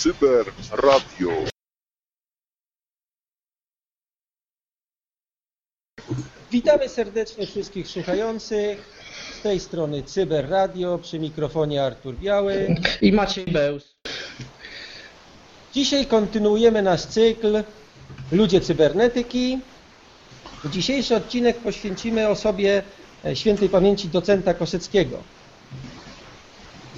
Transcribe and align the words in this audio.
Cyber 0.00 0.46
Radio. 0.72 1.30
Witamy 6.50 6.88
serdecznie 6.88 7.46
wszystkich 7.46 7.88
słuchających. 7.88 8.78
Z 9.38 9.42
tej 9.42 9.60
strony 9.60 10.02
Cyber 10.02 10.48
Radio, 10.48 10.98
przy 10.98 11.18
mikrofonie 11.18 11.84
Artur 11.84 12.14
Biały. 12.14 12.76
I 13.02 13.12
Maciej 13.12 13.44
Beus. 13.46 13.96
Dzisiaj 15.74 16.06
kontynuujemy 16.06 16.82
nasz 16.82 17.02
cykl 17.02 17.62
Ludzie 18.32 18.60
Cybernetyki. 18.60 19.58
Dzisiejszy 20.64 21.16
odcinek 21.16 21.58
poświęcimy 21.58 22.28
osobie 22.28 22.82
e, 23.24 23.36
świętej 23.36 23.68
pamięci 23.68 24.08
docenta 24.08 24.54
Koseckiego. 24.54 25.22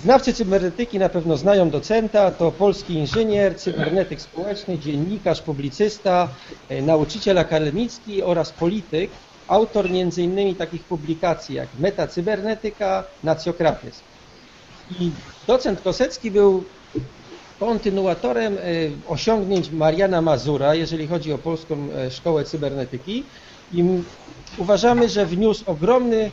Znawcy 0.03 0.33
cybernetyki 0.35 0.99
na 0.99 1.09
pewno 1.09 1.37
znają 1.37 1.71
docenta, 1.71 2.31
to 2.31 2.53
polski 2.53 2.95
inżynier, 2.95 3.57
cybernetyk 3.57 4.21
społeczny, 4.21 4.79
dziennikarz, 4.79 5.43
publicysta, 5.43 6.37
e, 6.69 6.83
nauczyciel 6.83 7.39
akademicki 7.39 8.23
oraz 8.23 8.53
polityk, 8.53 9.11
autor 9.47 9.87
m.in. 9.87 10.57
takich 10.57 10.85
publikacji 10.87 11.55
jak 11.55 11.75
Metacybernetyka, 11.75 13.05
Nacjokratyzm. 13.23 14.05
I 14.89 15.13
docent 15.47 15.81
Kosecki 15.81 16.31
był 16.31 16.65
kontynuatorem 17.59 18.59
e, 18.59 18.61
osiągnięć 19.07 19.71
Mariana 19.71 20.23
Mazura, 20.23 20.75
jeżeli 20.75 21.07
chodzi 21.07 21.33
o 21.33 21.39
Polską 21.39 21.93
e, 21.93 22.11
Szkołę 22.11 22.45
Cybernetyki 22.45 23.29
i 23.71 23.85
uważamy, 24.57 25.09
że 25.09 25.27
wniósł 25.27 25.65
ogromny 25.71 26.33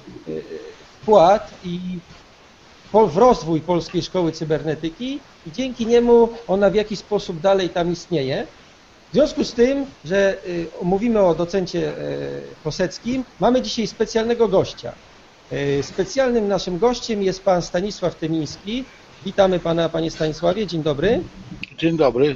wkład 1.02 1.56
i 1.62 2.02
w 2.94 3.18
rozwój 3.18 3.62
Polskiej 3.62 4.02
Szkoły 4.02 4.32
Cybernetyki 4.32 5.20
i 5.48 5.52
dzięki 5.52 5.86
niemu 5.86 6.30
ona 6.48 6.70
w 6.70 6.76
jakiś 6.76 7.00
sposób 7.00 7.40
dalej 7.40 7.70
tam 7.70 7.92
istnieje. 7.92 8.48
W 9.10 9.14
związku 9.14 9.44
z 9.44 9.54
tym, 9.54 9.86
że 10.06 10.38
y, 10.48 10.68
mówimy 10.82 11.20
o 11.20 11.36
docencie 11.36 11.80
y, 11.80 12.42
Koseckim, 12.64 13.24
mamy 13.40 13.62
dzisiaj 13.62 13.88
specjalnego 13.88 14.48
gościa. 14.48 14.94
Y, 15.52 15.84
specjalnym 15.84 16.48
naszym 16.48 16.78
gościem 16.78 17.24
jest 17.24 17.44
pan 17.44 17.62
Stanisław 17.62 18.16
Tymiński. 18.16 18.84
Witamy 19.26 19.60
pana, 19.60 19.90
panie 19.90 20.12
Stanisławie, 20.12 20.68
dzień 20.68 20.84
dobry. 20.84 21.24
Dzień 21.78 21.98
dobry. 21.98 22.36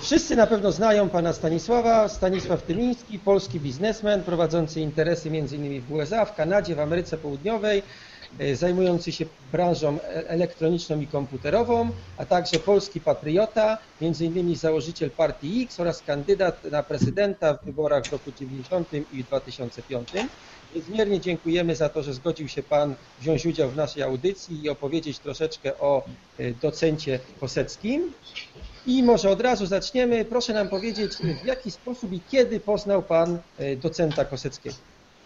Wszyscy 0.00 0.36
na 0.36 0.46
pewno 0.46 0.72
znają 0.72 1.08
pana 1.08 1.32
Stanisława. 1.32 2.08
Stanisław 2.08 2.62
Tymiński, 2.62 3.18
polski 3.18 3.60
biznesmen 3.60 4.22
prowadzący 4.22 4.80
interesy 4.80 5.28
m.in. 5.28 5.80
w 5.80 5.92
USA, 5.92 6.24
w 6.24 6.34
Kanadzie, 6.34 6.74
w 6.74 6.80
Ameryce 6.80 7.18
Południowej, 7.18 7.82
zajmujący 8.54 9.12
się 9.12 9.24
branżą 9.40 10.00
elektroniczną 10.02 11.00
i 11.00 11.08
komputerową, 11.08 11.90
a 12.16 12.26
także 12.26 12.58
polski 12.60 13.00
patriota, 13.00 13.78
m.in. 14.00 14.56
założyciel 14.56 15.10
partii 15.10 15.62
X 15.64 15.80
oraz 15.80 16.02
kandydat 16.02 16.64
na 16.64 16.82
prezydenta 16.82 17.54
w 17.54 17.64
wyborach 17.64 18.08
w 18.08 18.12
roku 18.12 18.32
90 18.32 18.88
i 19.10 19.24
2005. 19.24 20.12
Niezmiernie 20.74 21.20
dziękujemy 21.20 21.76
za 21.76 21.88
to, 21.88 22.02
że 22.02 22.14
zgodził 22.14 22.48
się 22.48 22.62
Pan 22.62 22.96
wziąć 23.18 23.46
udział 23.46 23.70
w 23.70 23.76
naszej 23.76 24.02
audycji 24.02 24.62
i 24.62 24.68
opowiedzieć 24.68 25.20
troszeczkę 25.20 25.78
o 25.78 26.08
docencie 26.60 27.20
Koseckim. 27.40 28.14
I 28.86 29.02
może 29.02 29.30
od 29.30 29.40
razu 29.40 29.66
zaczniemy. 29.66 30.24
Proszę 30.24 30.52
nam 30.52 30.68
powiedzieć, 30.68 31.12
w 31.42 31.46
jaki 31.46 31.70
sposób 31.70 32.12
i 32.12 32.22
kiedy 32.22 32.60
poznał 32.60 33.02
Pan 33.02 33.40
docenta 33.76 34.24
Koseckiego? 34.24 34.76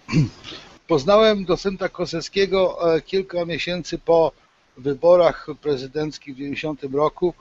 Poznałem 0.86 1.44
docenta 1.44 1.88
Koseckiego 1.88 2.78
kilka 3.06 3.44
miesięcy 3.44 3.98
po 3.98 4.32
wyborach 4.76 5.47
prezydenckich 5.62 6.34
w 6.34 6.38
90 6.38 6.84
roku, 6.94 7.34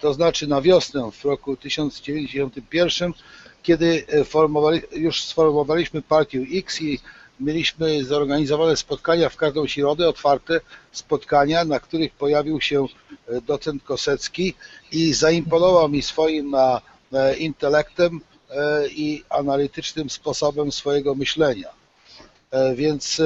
to 0.00 0.14
znaczy 0.14 0.46
na 0.46 0.60
wiosnę 0.60 1.10
w 1.12 1.24
roku 1.24 1.56
1991, 1.56 3.12
kiedy 3.62 4.06
formowali, 4.24 4.80
już 4.92 5.24
sformowaliśmy 5.24 6.02
partię 6.02 6.46
X 6.52 6.82
i 6.82 7.00
mieliśmy 7.40 8.04
zorganizowane 8.04 8.76
spotkania 8.76 9.28
w 9.28 9.36
każdą 9.36 9.66
środę, 9.66 10.08
otwarte 10.08 10.60
spotkania, 10.92 11.64
na 11.64 11.80
których 11.80 12.12
pojawił 12.12 12.60
się 12.60 12.86
docent 13.46 13.82
Kosecki 13.82 14.54
i 14.92 15.12
zaimponował 15.12 15.88
mi 15.88 16.02
swoim 16.02 16.54
intelektem 17.38 18.20
i 18.90 19.22
analitycznym 19.30 20.10
sposobem 20.10 20.72
swojego 20.72 21.14
myślenia. 21.14 21.83
Więc 22.74 23.22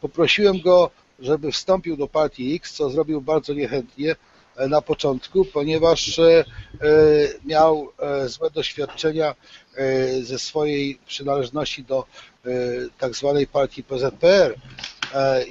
poprosiłem 0.00 0.60
go, 0.60 0.90
żeby 1.18 1.52
wstąpił 1.52 1.96
do 1.96 2.08
partii 2.08 2.56
X, 2.56 2.72
co 2.72 2.90
zrobił 2.90 3.20
bardzo 3.20 3.54
niechętnie 3.54 4.16
na 4.68 4.82
początku, 4.82 5.44
ponieważ 5.44 6.20
miał 7.44 7.92
złe 8.26 8.50
doświadczenia 8.50 9.34
ze 10.22 10.38
swojej 10.38 10.98
przynależności 11.06 11.84
do 11.84 12.04
tak 12.98 13.14
zwanej 13.14 13.46
partii 13.46 13.82
PZPR 13.82 14.54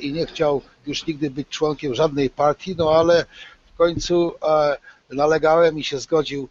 i 0.01 0.13
nie 0.13 0.25
chciał 0.25 0.62
już 0.88 1.07
nigdy 1.07 1.31
być 1.31 1.47
członkiem 1.47 1.96
żadnej 1.96 2.30
partii, 2.30 2.75
no 2.78 2.91
ale 2.91 3.25
w 3.74 3.78
końcu 3.78 4.34
nalegałem 5.09 5.80
i 5.80 5.84
się 5.84 6.00
zgodził 6.00 6.50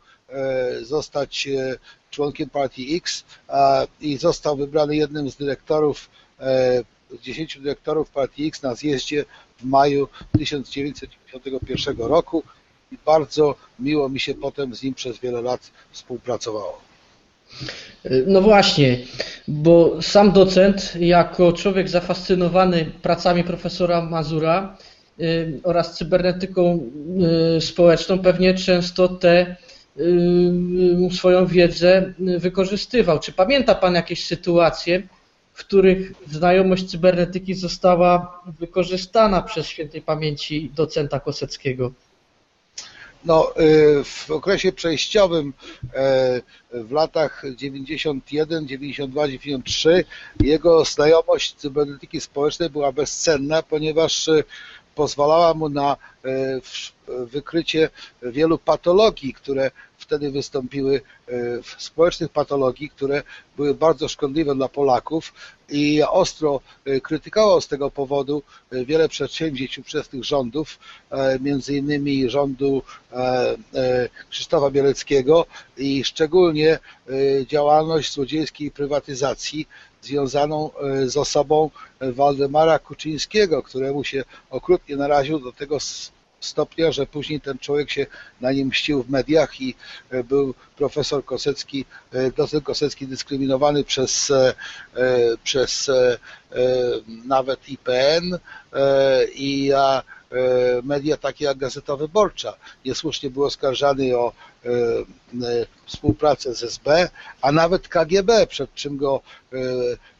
zostać 0.83 1.49
członkiem 2.11 2.51
partii 2.51 2.97
X 2.97 3.25
i 4.01 4.17
został 4.17 4.57
wybrany 4.57 4.97
jednym 4.97 5.31
z 5.31 5.37
dyrektorów, 5.37 6.11
z 6.41 7.23
10 7.23 7.59
dyrektorów 7.59 8.11
partii 8.11 8.47
X 8.47 8.63
na 8.63 8.75
zjeździe 8.75 9.25
w 9.59 9.65
maju 9.65 10.09
1991 10.39 11.97
roku 11.99 12.43
i 12.93 12.97
bardzo 13.07 13.55
miło 13.79 14.09
mi 14.09 14.21
się 14.21 14.35
potem 14.35 14.75
z 14.75 14.83
nim 14.83 14.95
przez 14.95 15.19
wiele 15.19 15.43
lat 15.43 15.71
współpracowało. 15.91 16.81
No 18.27 18.41
właśnie, 18.41 18.99
bo 19.49 20.03
sam 20.03 20.33
docent, 20.33 20.93
jako 21.01 21.53
człowiek 21.53 21.89
zafascynowany 21.89 22.93
pracami 23.03 23.45
profesora 23.45 24.03
Mazura 24.03 24.77
oraz 25.63 25.97
cybernetyką 25.97 26.91
społeczną, 27.61 28.19
pewnie 28.19 28.55
często 28.55 29.09
tę 29.09 29.57
swoją 31.13 31.47
wiedzę 31.47 32.15
wykorzystywał. 32.19 33.19
Czy 33.19 33.33
pamięta 33.33 33.75
Pan 33.75 33.95
jakieś 33.95 34.25
sytuacje, 34.25 35.03
w 35.59 35.65
których 35.65 36.13
znajomość 36.31 36.91
cybernetyki 36.91 37.55
została 37.55 38.43
wykorzystana 38.59 39.43
przez 39.43 39.67
świętej 39.67 40.03
pamięci 40.03 40.71
docenta 40.75 41.21
Koseckiego? 41.21 41.93
No, 43.25 43.53
w 44.05 44.31
okresie 44.31 44.73
przejściowym 44.73 45.53
w 46.73 46.93
latach 46.93 47.43
91, 47.57 48.69
92, 48.69 49.29
93 49.29 50.05
jego 50.41 50.85
znajomość 50.85 51.55
cybernetyki 51.55 52.21
społecznej 52.21 52.71
była 52.71 52.93
bezcenna, 52.93 53.63
ponieważ 53.63 54.31
pozwalała 54.95 55.55
mu 55.55 55.69
na 55.69 55.97
wykrycie 57.09 57.91
wielu 58.23 58.59
patologii, 58.59 59.35
które 59.35 59.71
wtedy 60.09 60.31
wystąpiły, 60.31 61.01
społecznych 61.79 62.31
patologii, 62.31 62.91
które 62.91 63.23
były 63.57 63.75
bardzo 63.75 64.09
szkodliwe 64.09 64.55
dla 64.55 64.69
Polaków 64.69 65.33
i 65.69 66.03
ostro 66.03 66.61
krytykował 67.03 67.61
z 67.61 67.69
tego 67.69 67.91
powodu 67.91 68.43
wiele 68.73 69.09
przedsięwzięć 69.09 69.79
ówczesnych 69.79 70.25
rządów, 70.25 70.79
między 71.41 71.77
innymi 71.77 72.31
rządu 72.31 72.83
Krzysztofa 74.31 74.71
Bieleckiego 74.71 75.47
i 75.77 76.05
szczególnie 76.05 76.79
działalność 77.47 78.13
złodziejskiej 78.13 78.71
prywatyzacji 78.71 79.69
związaną 80.03 80.71
z 81.07 81.17
osobą 81.17 81.71
Waldemara 82.01 82.79
Kuczyńskiego, 82.79 83.63
któremu 83.63 84.05
się 84.05 84.25
okrutnie 84.51 84.97
naraził 84.97 85.39
do 85.41 85.53
tego 85.53 85.79
stopnia, 86.41 86.93
że 86.93 87.07
później 87.07 87.41
ten 87.41 87.59
człowiek 87.59 87.91
się 87.91 88.07
na 88.41 88.53
nim 88.53 88.69
mścił 88.69 89.03
w 89.03 89.11
mediach 89.11 89.61
i 89.61 89.75
był 90.25 90.55
profesor 90.77 91.25
Kosecki, 91.25 91.85
docent 92.37 92.65
Kosecki 92.65 93.07
dyskryminowany 93.07 93.85
przez, 93.85 94.33
przez 95.45 95.91
nawet 97.07 97.69
IPN 97.69 98.39
i 99.35 99.73
media 100.83 101.17
takie 101.17 101.45
jak 101.45 101.59
Gazeta 101.59 101.97
Wyborcza. 101.97 102.57
Niesłusznie 102.85 103.31
był 103.31 103.45
oskarżany 103.45 104.19
o 104.19 104.33
współpracę 105.87 106.55
z 106.55 106.63
SB, 106.63 107.09
a 107.41 107.53
nawet 107.53 107.89
KGB, 107.89 108.47
przed 108.47 108.75
czym 108.75 108.97
go 108.97 109.21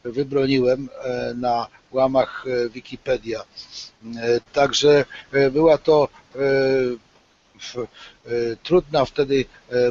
wybroniłem 0.03 0.89
na 1.35 1.67
łamach 1.91 2.45
Wikipedia. 2.69 3.43
Także 4.53 5.05
była 5.51 5.77
to 5.77 6.07
trudna 8.63 9.05
wtedy 9.05 9.45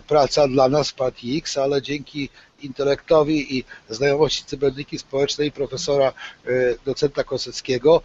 praca 0.06 0.48
dla 0.48 0.68
nas 0.68 0.90
w 0.90 0.94
Partii 0.94 1.38
X, 1.38 1.58
ale 1.58 1.82
dzięki 1.82 2.28
intelektowi 2.62 3.58
i 3.58 3.64
znajomości 3.88 4.44
cybernetyki 4.44 4.98
społecznej 4.98 5.52
profesora 5.52 6.12
docenta 6.84 7.24
Koseckiego 7.24 8.02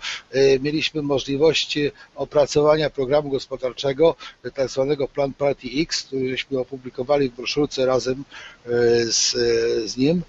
mieliśmy 0.60 1.02
możliwość 1.02 1.80
opracowania 2.16 2.90
programu 2.90 3.30
gospodarczego, 3.30 4.16
tak 4.54 4.70
zwanego 4.70 5.08
Plan 5.08 5.34
Partii 5.34 5.82
X, 5.82 6.04
któryśmy 6.04 6.60
opublikowali 6.60 7.30
w 7.30 7.36
broszurce 7.36 7.86
razem 7.86 8.24
z, 9.06 9.32
z 9.92 9.98
nim 9.98 10.22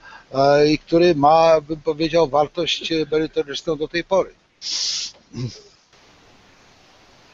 i 0.68 0.78
który 0.78 1.14
ma, 1.14 1.60
bym 1.60 1.80
powiedział, 1.80 2.28
wartość 2.28 2.92
merytoryczną 3.10 3.76
do 3.76 3.88
tej 3.88 4.04
pory. 4.04 4.34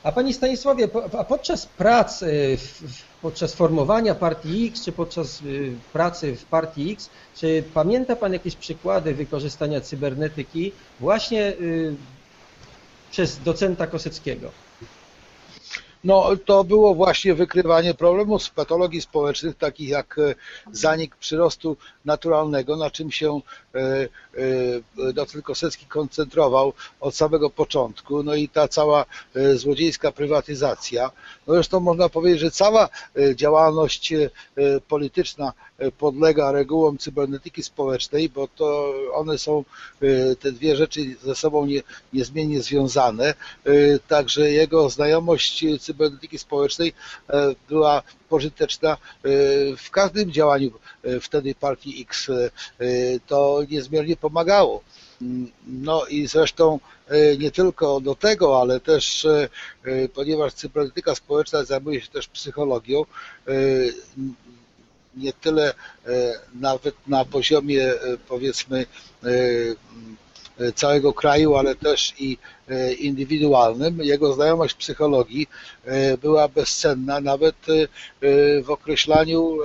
A 0.03 0.13
Panie 0.13 0.35
Stanisławie, 0.35 0.89
a 1.19 1.25
podczas 1.25 1.67
prac, 1.67 2.23
y, 2.23 2.59
podczas 3.23 3.55
formowania 3.55 4.15
partii 4.15 4.67
X, 4.67 4.85
czy 4.85 4.93
podczas 4.93 5.43
y, 5.43 5.73
pracy 5.93 6.37
w 6.37 6.45
partii 6.45 6.93
X, 6.93 7.11
czy 7.37 7.65
pamięta 7.75 8.17
Pan 8.17 8.33
jakieś 8.33 8.57
przykłady 8.57 9.15
wykorzystania 9.15 9.81
cybernetyki 9.81 10.73
właśnie 11.01 11.49
y, 11.49 11.95
przez 13.11 13.39
docenta 13.39 13.87
Koseckiego? 13.87 14.51
No, 16.05 16.31
to 16.45 16.65
było 16.65 16.95
właśnie 16.95 17.35
wykrywanie 17.35 17.95
problemów 17.95 18.43
z 18.43 18.49
patologii 18.49 19.01
społecznych, 19.01 19.57
takich 19.57 19.89
jak 19.89 20.19
e, 20.19 20.35
zanik 20.73 21.17
przyrostu 21.17 21.77
naturalnego, 22.05 22.77
na 22.77 22.91
czym 22.91 23.11
się 23.11 23.41
e, 25.11 25.13
e, 25.13 25.13
docent 25.13 25.45
Kosecki 25.45 25.87
koncentrował 25.87 26.73
od 27.01 27.15
samego 27.15 27.51
początku, 27.51 28.23
no 28.23 28.35
i 28.35 28.49
ta 28.49 28.69
cała 28.69 29.05
złodziejska 29.55 30.13
prywatyzacja. 30.13 31.11
No 31.47 31.55
zresztą 31.55 31.81
można 31.81 32.09
powiedzieć, 32.09 32.41
że 32.41 32.51
cała 32.51 32.89
działalność 33.35 34.13
polityczna 34.89 35.53
podlega 35.99 36.53
regułom 36.53 36.99
cybernetyki 36.99 37.63
społecznej, 37.63 38.29
bo 38.29 38.49
to 38.49 38.95
one 39.15 39.39
są 39.39 39.65
te 40.41 40.53
dwie 40.53 40.77
rzeczy 40.77 41.01
ze 41.23 41.35
sobą 41.35 41.67
nie, 41.67 41.83
niezmiennie 42.13 42.63
związane, 42.63 43.35
także 44.09 44.51
jego 44.51 44.91
znajomość 44.91 45.65
cybernetyki 45.81 46.39
społecznej 46.39 46.93
e, 47.31 47.55
była 47.69 48.03
pożyteczna 48.31 48.91
e, 48.91 48.97
w 49.77 49.91
każdym 49.91 50.33
działaniu 50.33 50.71
e, 51.05 51.21
wtedy 51.21 51.55
partii 51.55 52.03
X. 52.03 52.31
To 53.27 53.63
niezmiernie 53.71 54.17
pomagało. 54.17 54.83
No 55.67 56.07
i 56.07 56.27
zresztą 56.27 56.81
nie 57.39 57.51
tylko 57.51 58.01
do 58.01 58.15
tego, 58.15 58.61
ale 58.61 58.81
też 58.81 59.27
ponieważ 60.15 60.55
cybernetyka 60.55 61.15
społeczna 61.15 61.65
zajmuje 61.65 62.01
się 62.01 62.09
też 62.09 62.29
psychologią, 62.29 63.05
nie 65.17 65.33
tyle 65.33 65.75
nawet 66.55 66.95
na 67.07 67.25
poziomie 67.25 67.93
powiedzmy 68.29 68.87
całego 70.75 71.13
kraju, 71.13 71.55
ale 71.55 71.75
też 71.75 72.15
i 72.19 72.39
e, 72.69 72.93
indywidualnym. 72.93 73.99
Jego 74.03 74.33
znajomość 74.33 74.75
psychologii 74.75 75.47
e, 75.85 76.19
była 76.19 76.49
bezcenna 76.49 77.21
nawet 77.21 77.57
e, 77.69 77.87
w 78.63 78.71
określaniu 78.71 79.59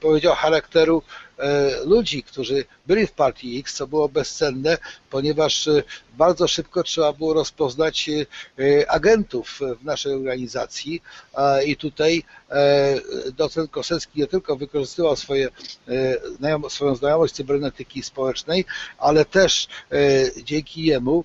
powiedział, 0.00 0.34
charakteru 0.34 1.02
e, 1.38 1.70
ludzi, 1.84 2.22
którzy 2.22 2.64
byli 2.86 3.06
w 3.06 3.12
partii 3.12 3.58
X, 3.58 3.74
co 3.74 3.86
było 3.86 4.08
bezcenne, 4.08 4.78
ponieważ 5.10 5.68
e, 5.68 5.82
bardzo 6.16 6.48
szybko 6.48 6.82
trzeba 6.82 7.12
było 7.12 7.34
rozpoznać 7.34 8.08
e, 8.08 8.90
agentów 8.90 9.60
w 9.80 9.84
naszej 9.84 10.12
organizacji. 10.14 11.02
I 11.66 11.76
tutaj 11.76 12.22
docent 13.36 13.70
Kosecki 13.70 14.20
nie 14.20 14.26
tylko 14.26 14.56
wykorzystywał 14.56 15.16
swoje, 15.16 15.48
swoją 16.68 16.94
znajomość 16.94 17.34
cybernetyki 17.34 18.02
społecznej, 18.02 18.64
ale 18.98 19.24
też 19.24 19.68
dzięki 20.44 20.84
jemu 20.84 21.24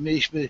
mieliśmy 0.00 0.48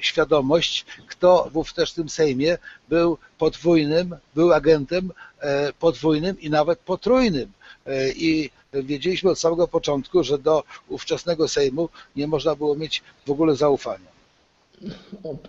świadomość, 0.00 0.86
kto 1.06 1.50
w 1.52 1.56
ówczesnym 1.56 2.08
Sejmie 2.08 2.58
był 2.88 3.18
podwójnym, 3.38 4.16
był 4.34 4.52
agentem 4.52 5.10
e, 5.40 5.72
podwójnym 5.72 6.40
i 6.40 6.50
nawet 6.50 6.78
potrójnym. 6.78 7.52
E, 7.86 8.10
I 8.10 8.50
wiedzieliśmy 8.72 9.30
od 9.30 9.38
samego 9.38 9.68
początku, 9.68 10.24
że 10.24 10.38
do 10.38 10.64
ówczesnego 10.88 11.48
Sejmu 11.48 11.88
nie 12.16 12.26
można 12.26 12.54
było 12.54 12.76
mieć 12.76 13.02
w 13.26 13.30
ogóle 13.30 13.56
zaufania. 13.56 14.10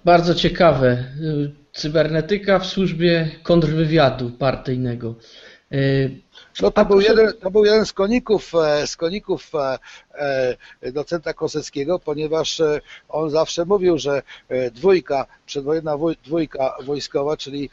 Bardzo 0.06 0.36
ciekawe. 0.36 1.04
Cybernetyka 1.74 2.60
w 2.60 2.66
służbie 2.66 3.31
kontrwywiadu 3.44 4.30
partyjnego. 4.30 5.16
No 6.62 6.71
to, 6.71 6.86
był 6.86 7.01
jeden, 7.01 7.33
to 7.42 7.51
był 7.51 7.65
jeden 7.65 7.86
z 7.86 7.94
koników, 7.94 8.56
e, 8.56 8.88
z 8.88 8.98
koników 8.98 9.51
e, 9.56 9.77
e, 10.81 10.92
docenta 10.92 11.33
Koseckiego, 11.33 12.00
ponieważ 12.00 12.62
on 13.09 13.30
zawsze 13.30 13.65
mówił, 13.65 13.98
że 13.98 14.21
dwójka, 14.71 15.25
przedwojenna 15.45 15.98
dwójka 16.24 16.75
wojskowa, 16.83 17.38
czyli 17.38 17.69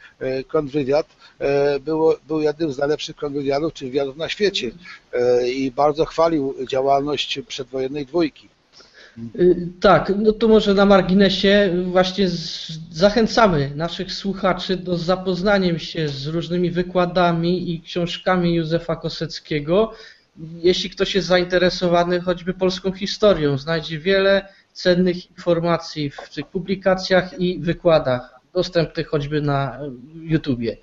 kontrwywiad, 0.47 1.07
było, 1.81 2.15
był 2.27 2.41
jednym 2.41 2.71
z 2.71 2.77
najlepszych 2.77 3.15
kontrwywiadów 3.15 3.73
czy 3.73 3.85
wywiadów 3.85 4.17
na 4.17 4.29
świecie 4.29 4.71
i 5.45 5.71
bardzo 5.71 6.05
chwalił 6.05 6.55
działalność 6.67 7.39
przedwojennej 7.47 8.05
dwójki. 8.05 8.49
Y, 9.35 9.67
tak, 9.79 10.13
no 10.17 10.33
to 10.33 10.47
może 10.47 10.73
na 10.73 10.85
marginesie 10.85 11.71
właśnie 11.83 12.27
zachęcamy 12.91 13.71
naszych 13.75 14.13
słuchaczy 14.13 14.77
do 14.77 14.97
zapoznaniem 14.97 15.79
się 15.79 16.07
z 16.07 16.27
różnymi 16.27 16.71
wykładami 16.71 17.73
i 17.73 17.81
książkami 17.81 18.55
Józefa 18.55 18.95
Koseckiego. 18.95 19.93
Jeśli 20.63 20.89
ktoś 20.89 21.15
jest 21.15 21.27
zainteresowany 21.27 22.21
choćby 22.21 22.53
polską 22.53 22.91
historią, 22.91 23.57
znajdzie 23.57 23.99
wiele 23.99 24.47
cennych 24.73 25.31
informacji 25.31 26.09
w 26.09 26.29
tych 26.35 26.45
publikacjach 26.45 27.39
i 27.39 27.59
wykładach 27.59 28.39
dostępnych 28.53 29.07
choćby 29.07 29.41
na 29.41 29.79
YouTubie. 30.21 30.77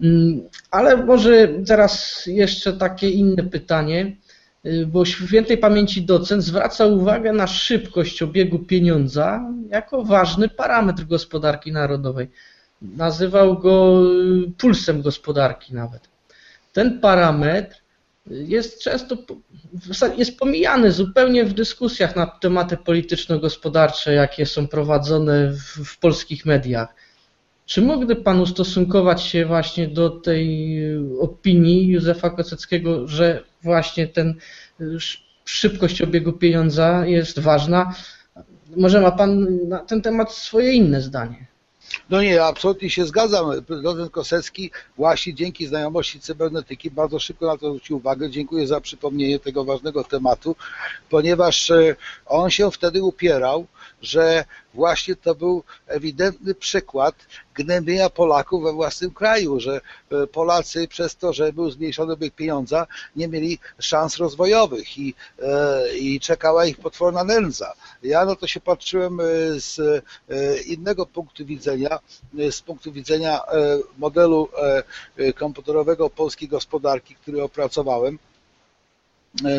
Mm, 0.00 0.40
ale 0.70 0.96
może 0.96 1.48
teraz 1.66 2.22
jeszcze 2.26 2.72
takie 2.72 3.10
inne 3.10 3.42
pytanie. 3.42 4.16
Y, 4.66 4.86
bo 4.86 5.04
świętej 5.04 5.58
pamięci 5.58 6.02
docent 6.02 6.42
zwraca 6.42 6.86
uwagę 6.86 7.32
na 7.32 7.46
szybkość 7.46 8.22
obiegu 8.22 8.58
pieniądza 8.58 9.52
jako 9.68 10.04
ważny 10.04 10.48
parametr 10.48 11.04
gospodarki 11.04 11.72
narodowej. 11.72 12.30
Nazywał 12.82 13.58
go 13.58 14.02
y, 14.48 14.52
pulsem 14.58 15.02
gospodarki 15.02 15.74
nawet. 15.74 16.08
Ten 16.72 17.00
parametr 17.00 17.76
jest 18.26 18.82
często 18.82 19.16
jest 20.16 20.38
pomijany 20.38 20.92
zupełnie 20.92 21.44
w 21.44 21.52
dyskusjach 21.52 22.16
na 22.16 22.26
tematy 22.26 22.76
polityczno-gospodarcze, 22.76 24.14
jakie 24.14 24.46
są 24.46 24.68
prowadzone 24.68 25.50
w, 25.50 25.84
w 25.84 25.98
polskich 25.98 26.46
mediach. 26.46 26.94
Czy 27.66 27.82
mógłby 27.82 28.16
Pan 28.16 28.40
ustosunkować 28.40 29.22
się 29.22 29.46
właśnie 29.46 29.88
do 29.88 30.10
tej 30.10 30.78
opinii 31.20 31.88
Józefa 31.88 32.30
Koseckiego, 32.30 33.08
że 33.08 33.49
właśnie 33.62 34.08
ten 34.08 34.34
szybkość 35.44 36.02
obiegu 36.02 36.32
pieniądza 36.32 37.06
jest 37.06 37.38
ważna? 37.38 37.94
Może 38.76 39.00
ma 39.00 39.10
Pan 39.10 39.58
na 39.68 39.78
ten 39.78 40.02
temat 40.02 40.32
swoje 40.32 40.72
inne 40.72 41.00
zdanie? 41.00 41.50
No 42.10 42.22
nie, 42.22 42.44
absolutnie 42.44 42.90
się 42.90 43.06
zgadzam. 43.06 43.62
Prezydent 43.62 44.10
Kosecki 44.10 44.70
właśnie 44.96 45.34
dzięki 45.34 45.66
znajomości 45.66 46.20
cybernetyki 46.20 46.90
bardzo 46.90 47.18
szybko 47.18 47.46
na 47.46 47.58
to 47.58 47.68
zwrócił 47.68 47.96
uwagę. 47.96 48.30
Dziękuję 48.30 48.66
za 48.66 48.80
przypomnienie 48.80 49.38
tego 49.38 49.64
ważnego 49.64 50.04
tematu, 50.04 50.56
ponieważ 51.10 51.70
e, 51.70 51.96
on 52.26 52.50
się 52.50 52.70
wtedy 52.70 53.02
upierał, 53.02 53.66
że 54.02 54.44
właśnie 54.74 55.16
to 55.16 55.34
był 55.34 55.62
ewidentny 55.86 56.54
przykład 56.54 57.14
gnębienia 57.54 58.10
Polaków 58.10 58.62
we 58.62 58.72
własnym 58.72 59.10
kraju, 59.10 59.60
że 59.60 59.80
e, 60.10 60.26
Polacy 60.26 60.88
przez 60.88 61.16
to, 61.16 61.32
że 61.32 61.52
był 61.52 61.70
zmniejszony 61.70 62.12
obieg 62.12 62.34
pieniądza, 62.34 62.86
nie 63.16 63.28
mieli 63.28 63.58
szans 63.78 64.16
rozwojowych 64.16 64.98
i, 64.98 65.14
e, 65.42 65.98
i 65.98 66.20
czekała 66.20 66.66
ich 66.66 66.78
potworna 66.78 67.24
nędza. 67.24 67.72
Ja 68.02 68.24
na 68.24 68.36
to 68.36 68.46
się 68.46 68.60
patrzyłem 68.60 69.20
e, 69.20 69.24
z 69.60 70.04
innego 70.66 71.06
punktu 71.06 71.46
widzenia, 71.46 71.98
z 72.50 72.60
punktu 72.60 72.92
widzenia 72.92 73.40
modelu 73.98 74.48
komputerowego 75.36 76.10
polskiej 76.10 76.48
gospodarki, 76.48 77.14
który 77.14 77.42
opracowałem 77.42 78.18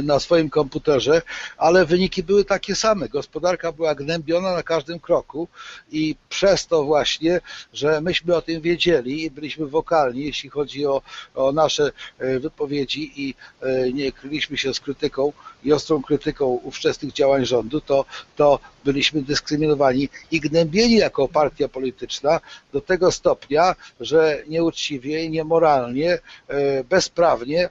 na 0.03 0.19
swoim 0.19 0.49
komputerze, 0.49 1.21
ale 1.57 1.85
wyniki 1.85 2.23
były 2.23 2.45
takie 2.45 2.75
same. 2.75 3.09
Gospodarka 3.09 3.71
była 3.71 3.95
gnębiona 3.95 4.53
na 4.53 4.63
każdym 4.63 4.99
kroku 4.99 5.47
i 5.91 6.15
przez 6.29 6.67
to 6.67 6.83
właśnie, 6.83 7.41
że 7.73 8.01
myśmy 8.01 8.35
o 8.35 8.41
tym 8.41 8.61
wiedzieli 8.61 9.23
i 9.23 9.31
byliśmy 9.31 9.67
wokalni, 9.67 10.25
jeśli 10.25 10.49
chodzi 10.49 10.85
o, 10.85 11.01
o 11.35 11.51
nasze 11.51 11.91
e, 12.19 12.39
wypowiedzi 12.39 13.11
i 13.15 13.35
e, 13.61 13.93
nie 13.93 14.11
kryliśmy 14.11 14.57
się 14.57 14.73
z 14.73 14.79
krytyką 14.79 15.33
i 15.63 15.73
ostrą 15.73 16.01
krytyką 16.01 16.45
ówczesnych 16.45 17.13
działań 17.13 17.45
rządu, 17.45 17.81
to, 17.81 18.05
to 18.35 18.59
byliśmy 18.85 19.21
dyskryminowani 19.21 20.09
i 20.31 20.39
gnębieni 20.39 20.95
jako 20.95 21.27
partia 21.27 21.67
polityczna 21.67 22.39
do 22.73 22.81
tego 22.81 23.11
stopnia, 23.11 23.75
że 23.99 24.43
nieuczciwie, 24.47 25.29
niemoralnie, 25.29 26.19
bezprawnie 26.89 27.69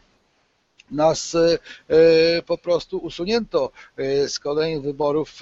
nas 0.90 1.34
e, 1.34 1.58
e, 1.88 2.42
po 2.42 2.58
prostu 2.58 2.98
usunięto 2.98 3.72
e, 3.96 4.28
z 4.28 4.38
kolejnych 4.38 4.82
wyborów 4.82 5.40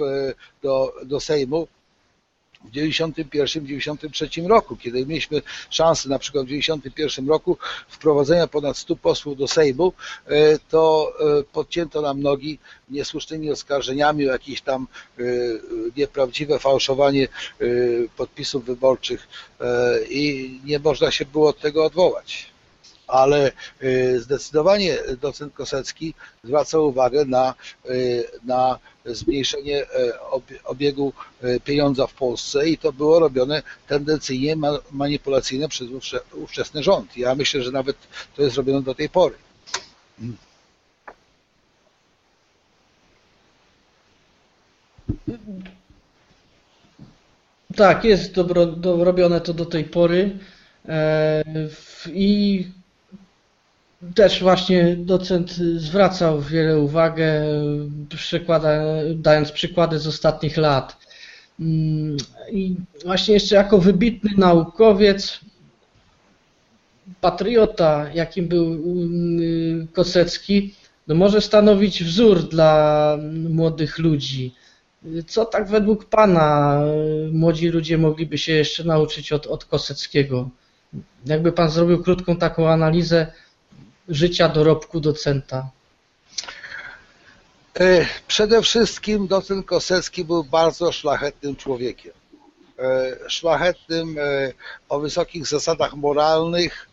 do, 0.63 0.95
do 1.05 1.21
Sejmu 1.21 1.69
w 2.65 2.71
1991-1993 2.71 4.47
roku, 4.47 4.77
kiedy 4.77 5.07
mieliśmy 5.07 5.43
szansę 5.71 6.09
na 6.09 6.19
przykład 6.19 6.45
w 6.45 6.49
1991 6.49 7.29
roku 7.29 7.59
wprowadzenia 7.89 8.47
ponad 8.47 8.77
100 8.77 8.97
posłów 8.97 9.39
do 9.39 9.49
Sejmu, 9.49 9.93
to 10.69 11.13
podcięto 11.53 12.01
nam 12.01 12.23
nogi 12.23 12.59
niesłusznymi 12.91 13.51
oskarżeniami 13.51 14.29
o 14.29 14.33
jakieś 14.33 14.61
tam 14.61 14.87
nieprawdziwe 15.97 16.59
fałszowanie 16.59 17.29
podpisów 18.17 18.65
wyborczych 18.65 19.29
i 20.11 20.61
nie 20.65 20.79
można 20.79 21.11
się 21.11 21.25
było 21.25 21.49
od 21.49 21.61
tego 21.61 21.85
odwołać 21.85 22.47
ale 23.09 23.53
y, 23.83 24.21
zdecydowanie 24.21 24.99
docent 25.21 25.55
Kosecki 25.55 26.15
zwraca 26.45 26.79
uwagę 26.79 27.25
na, 27.25 27.55
y, 27.91 28.25
na 28.45 28.79
zmniejszenie 29.05 29.83
y, 29.83 29.87
obiegu 30.65 31.13
pieniądza 31.65 32.07
w 32.07 32.13
Polsce 32.15 32.69
i 32.69 32.79
to 32.79 32.93
było 32.93 33.19
robione 33.19 33.63
tendencyjnie 33.89 34.57
manipulacyjnie 34.93 35.69
przez 35.69 35.89
ówczesny 36.33 36.83
rząd. 36.83 37.17
Ja 37.17 37.35
myślę, 37.35 37.63
że 37.63 37.71
nawet 37.73 37.97
to 38.37 38.43
jest 38.43 38.57
robione 38.57 38.83
do 38.83 38.95
tej 38.95 39.09
pory. 39.09 39.35
Tak, 47.77 48.05
jest 48.05 48.35
dobro, 48.35 48.67
do, 48.67 49.05
robione 49.05 49.41
to 49.41 49.55
do 49.55 49.67
tej 49.67 49.85
pory. 49.85 50.39
E, 50.89 51.45
I 52.13 52.67
też 54.15 54.41
właśnie 54.43 54.97
docent 54.97 55.53
zwracał 55.77 56.41
wiele 56.41 56.79
uwagę, 56.79 57.45
dając 59.15 59.53
przykłady 59.53 59.99
z 59.99 60.07
ostatnich 60.07 60.57
lat. 60.57 60.97
Mm, 61.61 62.17
I 62.53 62.77
właśnie 63.05 63.35
jeszcze 63.35 63.57
jako 63.57 63.79
wybitny 63.79 64.31
naukowiec, 64.37 65.41
patriota, 67.21 68.07
jakim 68.15 68.49
był 68.49 68.67
mm, 68.67 69.89
Kosecki, 69.93 70.75
no 71.09 71.15
może 71.15 71.41
stanowić 71.41 72.05
wzór 72.05 72.49
dla 72.49 73.19
młodych 73.51 73.99
ludzi. 73.99 74.55
Co 75.27 75.45
tak 75.45 75.69
według 75.69 76.05
Pana 76.05 76.81
młodzi 77.33 77.69
ludzie 77.69 77.99
mogliby 77.99 78.39
się 78.39 78.53
jeszcze 78.53 78.85
nauczyć 78.85 79.33
od, 79.33 79.47
od 79.47 79.65
Koseckiego? 79.65 80.49
Jakby 81.27 81.53
Pan 81.53 81.71
zrobił 81.71 82.03
krótką 82.03 82.37
taką 82.37 82.69
analizę, 82.69 83.33
życia 84.09 84.49
dorobku 84.49 85.01
docenta? 85.01 85.71
E, 87.81 88.07
przede 88.27 88.63
wszystkim 88.63 89.27
docent 89.27 89.67
Kosecki 89.67 90.25
był 90.25 90.45
bardzo 90.45 90.93
szlachetnym 90.93 91.57
człowiekiem. 91.57 92.13
E, 92.79 93.17
szlachetnym, 93.29 94.19
e, 94.19 94.53
o 94.89 95.01
wysokich 95.01 95.47
zasadach 95.47 95.95
moralnych, 95.95 96.89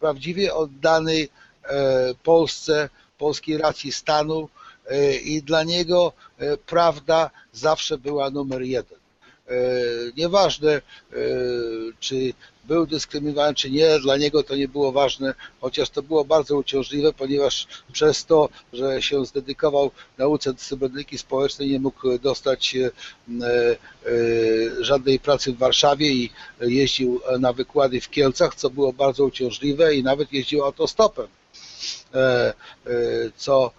prawdziwie 0.00 0.54
oddany 0.54 1.28
Polsce, 2.22 2.88
polskiej 3.18 3.58
racji 3.58 3.92
stanu 3.92 4.48
i 5.24 5.42
dla 5.42 5.62
niego 5.62 6.12
prawda 6.66 7.30
zawsze 7.52 7.98
była 7.98 8.30
numer 8.30 8.62
jeden. 8.62 8.97
Nieważne, 10.16 10.80
czy 12.00 12.32
był 12.68 12.86
dyskryminowany 12.86 13.54
czy 13.54 13.70
nie, 13.70 14.00
dla 14.00 14.16
niego 14.16 14.42
to 14.42 14.56
nie 14.56 14.68
było 14.68 14.92
ważne, 14.92 15.34
chociaż 15.60 15.90
to 15.90 16.02
było 16.02 16.24
bardzo 16.24 16.56
uciążliwe, 16.56 17.12
ponieważ 17.12 17.66
przez 17.92 18.24
to, 18.24 18.48
że 18.72 19.02
się 19.02 19.24
zdedykował 19.24 19.90
nauce 20.18 20.54
cybernetyki 20.54 21.18
społecznej, 21.18 21.70
nie 21.70 21.80
mógł 21.80 22.18
dostać 22.18 22.76
e, 22.76 22.86
e, 22.86 23.74
żadnej 24.80 25.18
pracy 25.18 25.52
w 25.52 25.58
Warszawie 25.58 26.08
i 26.12 26.30
jeździł 26.60 27.20
na 27.38 27.52
wykłady 27.52 28.00
w 28.00 28.10
Kielcach, 28.10 28.54
co 28.54 28.70
było 28.70 28.92
bardzo 28.92 29.24
uciążliwe 29.24 29.94
i 29.94 30.02
nawet 30.02 30.32
jeździł 30.32 30.64
autostopem, 30.64 31.26
e, 32.14 32.54
co 33.36 33.70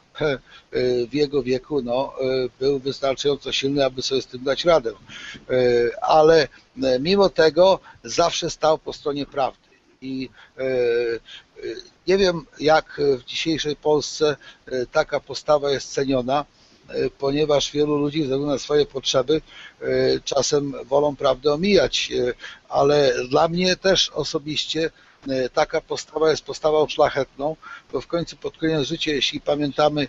w 1.09 1.13
jego 1.13 1.43
wieku 1.43 1.81
no, 1.81 2.13
był 2.59 2.79
wystarczająco 2.79 3.51
silny, 3.51 3.85
aby 3.85 4.01
sobie 4.01 4.21
z 4.21 4.27
tym 4.27 4.43
dać 4.43 4.65
radę. 4.65 4.91
Ale 6.01 6.47
mimo 6.99 7.29
tego 7.29 7.79
zawsze 8.03 8.49
stał 8.49 8.77
po 8.77 8.93
stronie 8.93 9.25
prawdy. 9.25 9.69
I 10.01 10.29
nie 12.07 12.17
wiem, 12.17 12.45
jak 12.59 13.01
w 13.17 13.23
dzisiejszej 13.23 13.75
Polsce 13.75 14.35
taka 14.91 15.19
postawa 15.19 15.71
jest 15.71 15.93
ceniona, 15.93 16.45
ponieważ 17.19 17.71
wielu 17.71 17.97
ludzi 17.97 18.19
ze 18.19 18.23
względu 18.23 18.45
na 18.47 18.59
swoje 18.59 18.85
potrzeby 18.85 19.41
czasem 20.23 20.73
wolą 20.85 21.15
prawdę 21.15 21.53
omijać, 21.53 22.11
ale 22.69 23.13
dla 23.29 23.47
mnie 23.47 23.75
też 23.75 24.09
osobiście 24.09 24.89
E, 24.89 25.08
taka 25.53 25.81
postawa 25.81 26.31
jest 26.31 26.45
postawą 26.45 26.87
szlachetną, 26.87 27.55
bo 27.91 28.01
w 28.01 28.07
końcu 28.07 28.37
pod 28.37 28.57
koniec 28.57 28.87
życia, 28.87 29.11
jeśli 29.11 29.41
pamiętamy 29.41 30.07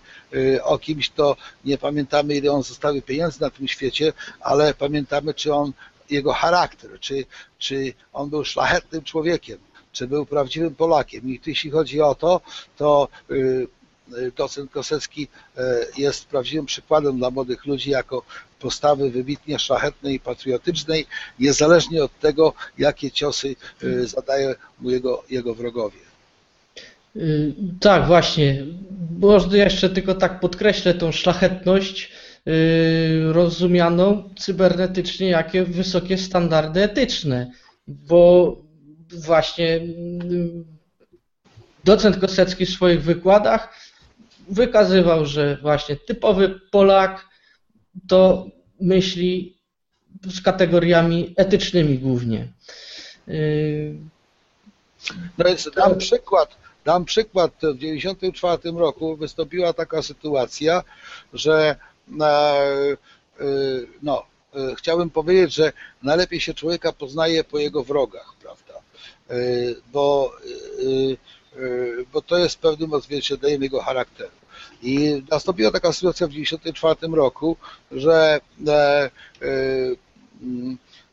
e, 0.56 0.64
o 0.64 0.78
kimś, 0.78 1.10
to 1.10 1.36
nie 1.64 1.78
pamiętamy, 1.78 2.34
ile 2.34 2.52
on 2.52 2.62
zostawił 2.62 3.02
pieniędzy 3.02 3.40
na 3.40 3.50
tym 3.50 3.68
świecie, 3.68 4.12
ale 4.40 4.74
pamiętamy, 4.74 5.34
czy 5.34 5.54
on, 5.54 5.72
jego 6.10 6.32
charakter, 6.32 7.00
czy, 7.00 7.24
czy 7.58 7.92
on 8.12 8.30
był 8.30 8.44
szlachetnym 8.44 9.02
człowiekiem, 9.02 9.58
czy 9.92 10.06
był 10.06 10.26
prawdziwym 10.26 10.74
Polakiem. 10.74 11.28
I 11.28 11.40
jeśli 11.46 11.70
chodzi 11.70 12.00
o 12.00 12.14
to, 12.14 12.40
to 12.76 13.08
e, 13.30 13.34
docent 14.36 14.70
Kosecki 14.70 15.28
jest 15.98 16.26
prawdziwym 16.26 16.66
przykładem 16.66 17.18
dla 17.18 17.30
młodych 17.30 17.66
ludzi 17.66 17.90
jako 17.90 18.22
postawy 18.60 19.10
wybitnie 19.10 19.58
szlachetnej 19.58 20.14
i 20.14 20.20
patriotycznej, 20.20 21.06
niezależnie 21.38 22.04
od 22.04 22.18
tego, 22.20 22.54
jakie 22.78 23.10
ciosy 23.10 23.56
y, 23.82 24.06
zadaje 24.06 24.54
mu 24.80 24.90
jego, 24.90 25.24
jego 25.30 25.54
wrogowie. 25.54 25.98
Y, 27.16 27.54
tak, 27.80 28.06
właśnie. 28.06 28.66
Może 29.18 29.58
jeszcze 29.58 29.90
tylko 29.90 30.14
tak 30.14 30.40
podkreślę 30.40 30.94
tą 30.94 31.12
szlachetność 31.12 32.12
y, 32.48 33.32
rozumianą 33.32 34.34
cybernetycznie, 34.38 35.28
jakie 35.28 35.64
wysokie 35.64 36.18
standardy 36.18 36.82
etyczne, 36.82 37.50
bo 37.88 38.56
właśnie 39.08 39.80
docent 41.84 42.16
Kosecki 42.16 42.66
w 42.66 42.70
swoich 42.70 43.02
wykładach 43.02 43.89
wykazywał, 44.50 45.26
że 45.26 45.58
właśnie 45.62 45.96
typowy 45.96 46.60
Polak 46.70 47.28
to 48.08 48.46
myśli 48.80 49.56
z 50.24 50.40
kategoriami 50.40 51.34
etycznymi 51.36 51.98
głównie. 51.98 52.48
No 55.38 55.44
więc 55.44 55.70
dam 55.76 55.98
przykład. 55.98 56.56
Dam 56.84 57.04
przykład. 57.04 57.52
W 57.52 57.60
1994 57.60 58.78
roku 58.78 59.16
wystąpiła 59.16 59.72
taka 59.72 60.02
sytuacja, 60.02 60.82
że 61.32 61.76
e, 62.20 62.24
e, 62.24 62.96
no, 64.02 64.22
e, 64.54 64.74
chciałbym 64.76 65.10
powiedzieć, 65.10 65.54
że 65.54 65.72
najlepiej 66.02 66.40
się 66.40 66.54
człowieka 66.54 66.92
poznaje 66.92 67.44
po 67.44 67.58
jego 67.58 67.84
wrogach, 67.84 68.34
prawda? 68.42 68.74
Bo, 69.92 70.32
bo 72.12 72.22
to 72.22 72.38
jest 72.38 72.58
pewnym 72.58 72.92
odzwierciedleniem 72.92 73.62
jego 73.62 73.82
charakteru. 73.82 74.39
I 74.82 75.22
nastąpiła 75.30 75.70
taka 75.70 75.92
sytuacja 75.92 76.26
w 76.26 76.30
1994 76.30 77.16
roku, 77.16 77.56
że 77.92 78.40
e, 78.66 78.72
e, 78.72 79.10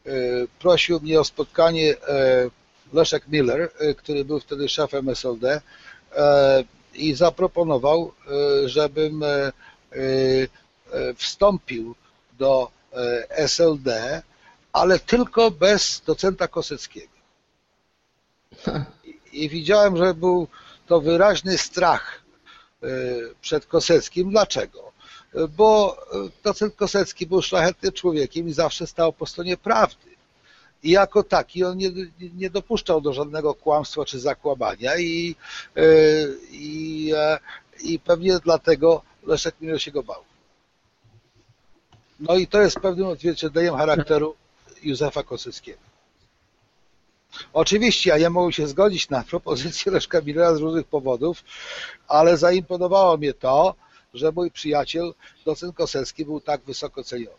e, 0.05 0.17
prosił 0.59 0.99
mnie 0.99 1.19
o 1.19 1.23
spotkanie 1.23 1.95
Leszek 2.93 3.27
Miller, 3.27 3.71
który 3.97 4.25
był 4.25 4.39
wtedy 4.39 4.69
szefem 4.69 5.09
SLD 5.09 5.61
i 6.93 7.13
zaproponował, 7.13 8.13
żebym 8.65 9.23
wstąpił 11.15 11.95
do 12.39 12.71
SLD, 13.29 14.21
ale 14.73 14.99
tylko 14.99 15.51
bez 15.51 16.01
docenta 16.05 16.47
Koseckiego. 16.47 17.17
I 19.33 19.49
widziałem, 19.49 19.97
że 19.97 20.13
był 20.13 20.47
to 20.87 21.01
wyraźny 21.01 21.57
strach 21.57 22.26
przed 23.41 23.65
Koseckim. 23.65 24.29
Dlaczego? 24.29 24.91
Bo 25.57 25.97
docent 26.43 26.75
Kosecki 26.75 27.27
był 27.27 27.41
szlachetnym 27.41 27.91
człowiekiem 27.91 28.47
i 28.47 28.53
zawsze 28.53 28.87
stał 28.87 29.13
po 29.13 29.25
stronie 29.25 29.57
prawdy. 29.57 30.07
I 30.83 30.91
jako 30.91 31.23
taki 31.23 31.63
on 31.63 31.77
nie, 31.77 31.91
nie 32.35 32.49
dopuszczał 32.49 33.01
do 33.01 33.13
żadnego 33.13 33.55
kłamstwa 33.55 34.05
czy 34.05 34.19
zakłamania 34.19 34.97
i, 34.97 35.35
i, 36.51 37.13
i 37.83 37.99
pewnie 37.99 38.39
dlatego 38.39 39.01
Leszek 39.23 39.55
Miller 39.61 39.81
się 39.81 39.91
go 39.91 40.03
bał. 40.03 40.23
No 42.19 42.35
i 42.35 42.47
to 42.47 42.61
jest 42.61 42.79
pewnym 42.79 43.07
odzwierciedleniem 43.07 43.75
charakteru 43.75 44.35
Józefa 44.83 45.23
Koseckiego. 45.23 45.86
Oczywiście, 47.53 48.09
ja 48.09 48.17
nie 48.17 48.29
mogę 48.29 48.53
się 48.53 48.67
zgodzić 48.67 49.09
na 49.09 49.23
propozycję 49.23 49.91
Leszka 49.91 50.21
Millera 50.21 50.55
z 50.55 50.59
różnych 50.59 50.87
powodów, 50.87 51.43
ale 52.07 52.37
zaimponowało 52.37 53.17
mnie 53.17 53.33
to, 53.33 53.75
że 54.13 54.31
mój 54.31 54.51
przyjaciel, 54.51 55.13
docent 55.45 55.75
Kosecki, 55.75 56.25
był 56.25 56.41
tak 56.41 56.61
wysoko 56.61 57.03
ceniony. 57.03 57.37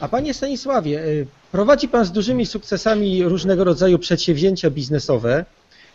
A 0.00 0.08
panie 0.08 0.34
Stanisławie, 0.34 1.00
y, 1.04 1.26
prowadzi 1.52 1.88
pan 1.88 2.04
z 2.04 2.12
dużymi 2.12 2.46
sukcesami 2.46 3.24
różnego 3.24 3.64
rodzaju 3.64 3.98
przedsięwzięcia 3.98 4.70
biznesowe. 4.70 5.44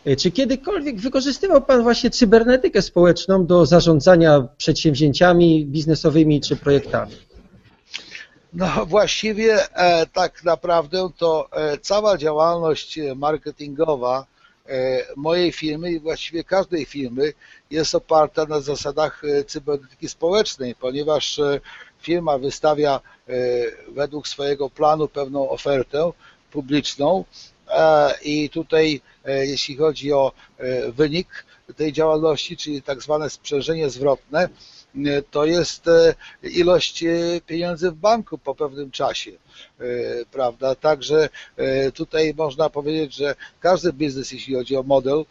Y, 0.07 0.15
czy 0.15 0.31
kiedykolwiek 0.31 0.99
wykorzystywał 0.99 1.61
pan 1.61 1.83
właśnie 1.83 2.09
cybernetykę 2.09 2.81
społeczną 2.81 3.45
do 3.45 3.65
zarządzania 3.65 4.47
przedsięwzięciami 4.57 5.65
biznesowymi 5.65 6.41
czy 6.41 6.55
projektami? 6.55 7.26
No 8.57 8.85
właściwie 8.85 9.75
e, 9.75 10.05
tak 10.05 10.43
naprawdę 10.43 11.09
to 11.17 11.49
e, 11.51 11.77
cała 11.77 12.17
działalność 12.17 12.99
marketingowa 13.15 14.25
e, 14.65 15.05
mojej 15.15 15.51
firmy 15.51 15.91
i 15.91 15.99
właściwie 15.99 16.43
każdej 16.43 16.85
firmy 16.85 17.33
jest 17.71 17.95
oparta 17.95 18.45
na 18.45 18.59
zasadach 18.59 19.21
cybernetyki 19.47 20.09
społecznej, 20.09 20.75
ponieważ 20.75 21.39
firma 22.01 22.37
wystawia 22.37 22.99
według 23.87 24.27
swojego 24.27 24.69
planu 24.69 25.07
pewną 25.07 25.49
ofertę 25.49 26.11
publiczną 26.51 27.23
i 28.23 28.49
tutaj 28.49 29.01
jeśli 29.27 29.75
chodzi 29.75 30.13
o 30.13 30.31
wynik 30.93 31.46
tej 31.75 31.93
działalności, 31.93 32.57
czyli 32.57 32.81
tak 32.81 33.01
zwane 33.01 33.29
sprzężenie 33.29 33.89
zwrotne, 33.89 34.50
to 35.31 35.46
jest 35.46 35.88
e, 35.88 36.15
ilość 36.43 37.03
e, 37.03 37.10
pieniędzy 37.48 37.91
w 37.91 37.96
banku 37.96 38.38
po 38.38 38.55
pewnym 38.55 38.91
czasie, 38.91 39.31
e, 39.31 39.86
prawda? 40.31 40.75
Także 40.75 41.29
tutaj 41.93 42.34
można 42.38 42.69
powiedzieć, 42.69 43.15
że 43.15 43.36
każdy 43.60 43.93
biznes, 43.93 44.31
jeśli 44.31 44.55
chodzi 44.55 44.75
o 44.75 44.84
model, 44.84 45.25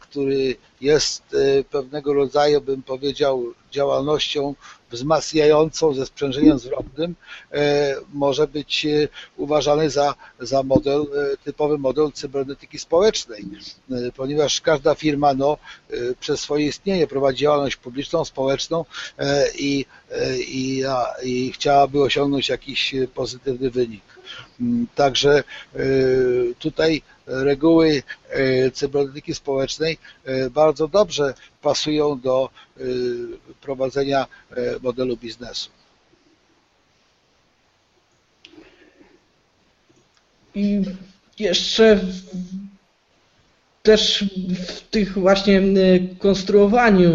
który 0.00 0.56
jest 0.80 1.36
pewnego 1.70 2.14
rodzaju, 2.14 2.60
bym 2.60 2.82
powiedział, 2.82 3.54
działalnością 3.70 4.54
wzmacniającą 4.90 5.94
ze 5.94 6.06
sprzężeniem 6.06 6.58
zwrotnym 6.58 7.14
e, 7.52 7.96
może 8.12 8.46
być 8.48 8.86
e, 8.86 9.08
uważany 9.36 9.90
za, 9.90 10.14
za 10.40 10.62
model, 10.62 11.00
e, 11.00 11.36
typowy 11.36 11.78
model 11.78 12.12
cybernetyki 12.12 12.78
społecznej, 12.78 13.25
ponieważ 14.16 14.60
każda 14.60 14.94
firma 14.94 15.34
no, 15.34 15.58
przez 16.20 16.40
swoje 16.40 16.66
istnienie 16.66 17.06
prowadzi 17.06 17.38
działalność 17.38 17.76
publiczną, 17.76 18.24
społeczną 18.24 18.84
i, 19.58 19.86
i, 20.48 20.82
i 21.22 21.52
chciałaby 21.52 22.02
osiągnąć 22.02 22.48
jakiś 22.48 22.94
pozytywny 23.14 23.70
wynik. 23.70 24.02
Mm, 24.60 24.86
także 24.94 25.44
tutaj 26.58 27.02
reguły 27.26 28.02
cybernetyki 28.72 29.34
społecznej 29.34 29.98
bardzo 30.50 30.88
dobrze 30.88 31.34
pasują 31.62 32.20
do 32.20 32.50
prowadzenia 33.60 34.26
modelu 34.82 35.16
biznesu. 35.16 35.70
I 40.56 40.82
jeszcze 41.38 42.00
też 43.86 44.24
w 44.66 44.80
tych 44.90 45.18
właśnie 45.18 45.62
konstruowaniu 46.18 47.12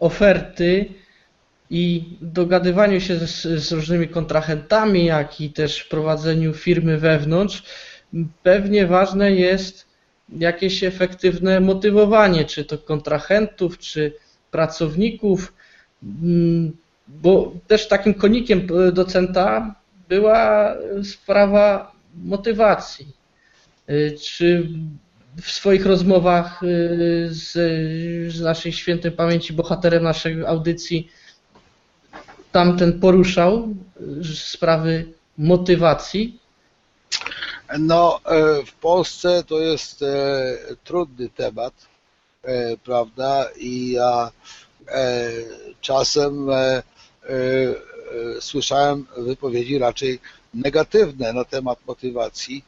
oferty 0.00 0.86
i 1.70 2.04
dogadywaniu 2.20 3.00
się 3.00 3.18
z, 3.18 3.42
z, 3.42 3.72
różnymi 3.72 4.08
kontrahentami, 4.08 5.04
jak 5.04 5.40
i 5.40 5.50
też 5.50 5.84
prowadzeniu 5.84 6.54
firmy 6.54 6.98
wewnątrz, 6.98 7.62
pewnie 8.42 8.86
ważne 8.86 9.32
jest 9.32 9.86
jakieś 10.36 10.84
efektywne 10.84 11.60
motywowanie, 11.60 12.44
czy 12.44 12.64
to 12.64 12.78
kontrahentów, 12.78 13.78
czy 13.78 14.12
pracowników, 14.50 15.52
mm, 16.02 16.76
bo 17.08 17.52
też 17.66 17.88
takim 17.88 18.14
konikiem 18.14 18.66
docenta 18.92 19.74
była 20.08 20.74
sprawa 21.02 21.92
motywacji. 22.24 23.17
Y, 23.90 24.16
czy 24.20 24.68
w 25.42 25.50
swoich 25.50 25.86
rozmowach 25.86 26.62
y, 26.62 26.66
z, 27.30 27.52
z 28.32 28.40
naszej 28.40 28.72
świętej 28.72 29.12
pamięci 29.12 29.52
bohaterem 29.52 30.02
naszej 30.02 30.46
audycji 30.46 31.10
tamten 32.52 33.00
poruszał 33.00 33.68
y, 34.20 34.36
sprawy 34.36 35.12
motywacji? 35.38 36.40
No, 37.78 38.20
e, 38.24 38.64
w 38.66 38.72
Polsce 38.72 39.44
to 39.46 39.60
jest 39.60 40.02
e, 40.02 40.06
trudny 40.84 41.28
temat, 41.28 41.74
e, 42.42 42.76
prawda? 42.76 43.46
I 43.56 43.90
ja 43.90 44.30
czasem 45.80 46.46
słyszałem 48.40 49.06
wypowiedzi 49.16 49.78
raczej 49.78 50.20
negatywne 50.54 51.32
na 51.32 51.44
temat 51.44 51.78
motywacji. 51.86 52.64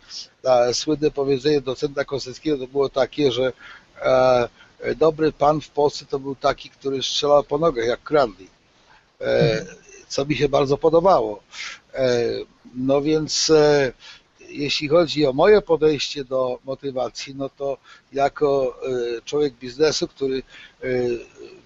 Słynne 0.72 1.10
powiedzenie 1.10 1.60
docenta 1.60 2.04
Koseckiego 2.04 2.58
to 2.58 2.66
było 2.66 2.88
takie, 2.88 3.32
że 3.32 3.52
dobry 4.96 5.32
pan 5.32 5.60
w 5.60 5.68
Polsce 5.68 6.04
to 6.06 6.18
był 6.18 6.34
taki, 6.36 6.70
który 6.70 7.02
strzelał 7.02 7.44
po 7.44 7.58
nogach 7.58 7.86
jak 7.86 8.02
Cranley, 8.02 8.48
co 10.08 10.24
mi 10.24 10.36
się 10.36 10.48
bardzo 10.48 10.76
podobało. 10.76 11.42
No 12.74 13.02
więc 13.02 13.52
jeśli 14.50 14.88
chodzi 14.88 15.26
o 15.26 15.32
moje 15.32 15.62
podejście 15.62 16.24
do 16.24 16.58
motywacji, 16.64 17.34
no 17.34 17.48
to 17.48 17.78
jako 18.12 18.76
e, 18.86 19.22
człowiek 19.22 19.54
biznesu, 19.54 20.08
który 20.08 20.38
e, 20.38 20.86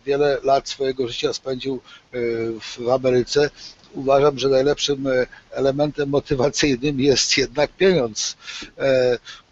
wiele 0.07 0.39
lat 0.43 0.69
swojego 0.69 1.09
życia 1.09 1.33
spędził 1.33 1.75
e, 1.75 2.19
w 2.61 2.89
Ameryce, 2.91 3.51
uważam, 3.95 4.39
że 4.39 4.49
najlepszym 4.49 5.09
elementem 5.51 6.09
motywacyjnym 6.09 7.01
jest 7.01 7.39
jednak 7.39 7.71
pieniądz, 7.73 8.37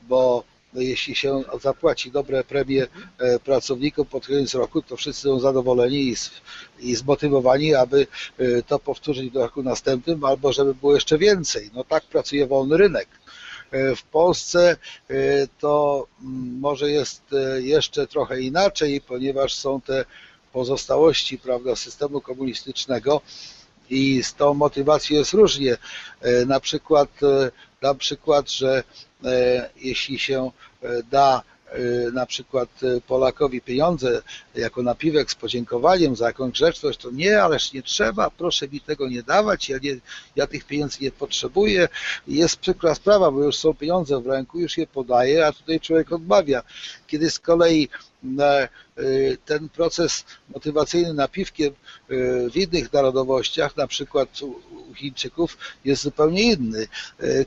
bo 0.09 0.44
jeśli 0.74 1.14
się 1.14 1.42
zapłaci 1.62 2.11
dobre 2.11 2.44
premie 2.44 2.87
pracownikom 3.44 4.07
pod 4.07 4.26
koniec 4.26 4.55
roku, 4.55 4.83
to 4.83 4.96
wszyscy 4.96 5.22
są 5.22 5.40
zadowoleni 5.40 6.14
i 6.81 6.96
zmotywowani, 6.96 7.74
aby 7.74 8.07
to 8.66 8.78
powtórzyć 8.78 9.31
w 9.31 9.37
roku 9.37 9.62
następnym, 9.62 10.24
albo 10.24 10.52
żeby 10.52 10.74
było 10.74 10.94
jeszcze 10.94 11.18
więcej. 11.18 11.70
No 11.74 11.85
tak 11.85 12.05
pracuje 12.05 12.46
wolny 12.46 12.76
rynek. 12.76 13.09
E, 13.72 13.96
w 13.96 14.02
Polsce 14.02 14.76
e, 15.11 15.16
to 15.59 16.07
mm, 16.22 16.59
może 16.61 16.90
jest 16.90 17.22
e, 17.33 17.62
jeszcze 17.62 18.07
trochę 18.07 18.40
inaczej, 18.40 19.00
ponieważ 19.00 19.55
są 19.55 19.81
te 19.81 20.05
pozostałości 20.52 21.38
prawda, 21.38 21.76
systemu 21.76 22.20
komunistycznego 22.20 23.20
i 23.90 24.23
z 24.23 24.35
tą 24.35 24.55
motywacją 24.55 25.16
jest 25.16 25.33
różnie. 25.33 25.77
Na 26.47 26.61
przykład, 26.61 27.09
dam 27.81 27.99
przykład, 27.99 28.51
że 28.51 28.83
jeśli 29.77 30.18
się 30.18 30.51
da 31.11 31.42
na 32.12 32.27
przykład 32.27 32.68
Polakowi 33.07 33.61
pieniądze 33.61 34.23
jako 34.55 34.83
napiwek 34.83 35.31
z 35.31 35.35
podziękowaniem 35.35 36.16
za 36.16 36.27
jakąś 36.27 36.53
grzeczność, 36.53 36.99
to 36.99 37.11
nie, 37.11 37.42
ależ 37.42 37.73
nie 37.73 37.83
trzeba, 37.83 38.31
proszę 38.31 38.68
mi 38.68 38.81
tego 38.81 39.09
nie 39.09 39.23
dawać, 39.23 39.68
ja, 39.68 39.79
nie, 39.83 39.97
ja 40.37 40.47
tych 40.47 40.64
pieniędzy 40.64 40.99
nie 41.01 41.11
potrzebuję. 41.11 41.88
Jest 42.29 42.57
przykra 42.57 42.95
sprawa, 42.95 43.31
bo 43.31 43.45
już 43.45 43.57
są 43.57 43.75
pieniądze 43.75 44.21
w 44.21 44.27
ręku, 44.27 44.59
już 44.59 44.79
je 44.79 44.87
podaje, 44.87 45.47
a 45.47 45.53
tutaj 45.53 45.81
człowiek 45.81 46.12
odmawia. 46.12 46.62
Kiedy 47.12 47.31
z 47.31 47.38
kolei 47.38 47.88
y, 48.98 49.38
ten 49.44 49.68
proces 49.68 50.25
motywacyjny 50.55 51.14
napiwkiem 51.14 51.75
w 52.53 52.57
innych 52.57 52.92
narodowościach, 52.92 53.77
na 53.77 53.87
przykład 53.87 54.42
u 54.42 54.94
Chińczyków, 54.94 55.59
jest 55.85 56.03
zupełnie 56.03 56.42
inny. 56.42 56.87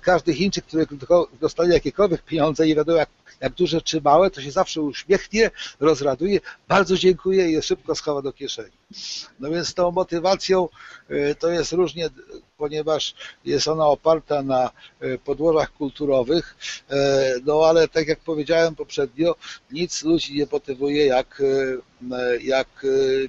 Każdy 0.01 0.34
Chińczyk, 0.34 0.65
który 0.65 0.88
dostanie 1.41 1.73
jakiekolwiek 1.73 2.21
pieniądze, 2.21 2.67
nie 2.67 2.75
wiadomo 2.75 2.97
jak 2.97 3.10
jak 3.41 3.54
duże 3.54 3.82
czy 3.82 4.01
małe, 4.01 4.32
to 4.32 4.41
się 4.41 4.51
zawsze 4.51 4.82
uśmiechnie, 4.82 5.51
rozraduje, 5.80 6.39
bardzo 6.67 6.97
dziękuję 6.97 7.49
i 7.49 7.54
je 7.54 7.62
szybko 7.62 7.95
schowa 7.95 8.21
do 8.21 8.34
kieszeni. 8.34 8.71
No 9.39 9.50
więc 9.50 9.74
tą 9.74 9.91
motywacją 9.91 10.69
e, 11.10 11.36
to 11.36 11.50
jest 11.50 11.71
różnie, 11.71 12.10
ponieważ 12.58 13.15
jest 13.45 13.67
ona 13.67 13.88
oparta 13.88 14.41
na 14.41 14.71
e, 15.00 15.17
podłożach 15.17 15.74
kulturowych, 15.74 16.56
e, 16.89 17.36
no 17.45 17.65
ale 17.65 17.88
tak 17.88 18.08
jak 18.08 18.19
powiedziałem 18.19 18.76
poprzednio, 18.76 19.36
nic 19.71 20.04
ludzi 20.04 20.34
nie 20.34 20.48
motywuje 20.52 21.06
jak, 21.06 21.41
jak 22.41 22.86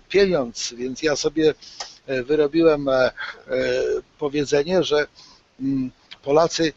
pieniądz, 0.09 0.75
więc 0.77 1.03
ja 1.03 1.17
sobie 1.17 1.55
wyrobiłem 2.07 2.87
powiedzenie, 4.19 4.83
że 4.83 5.07
mm, 5.61 5.91
Polacy 6.23 6.73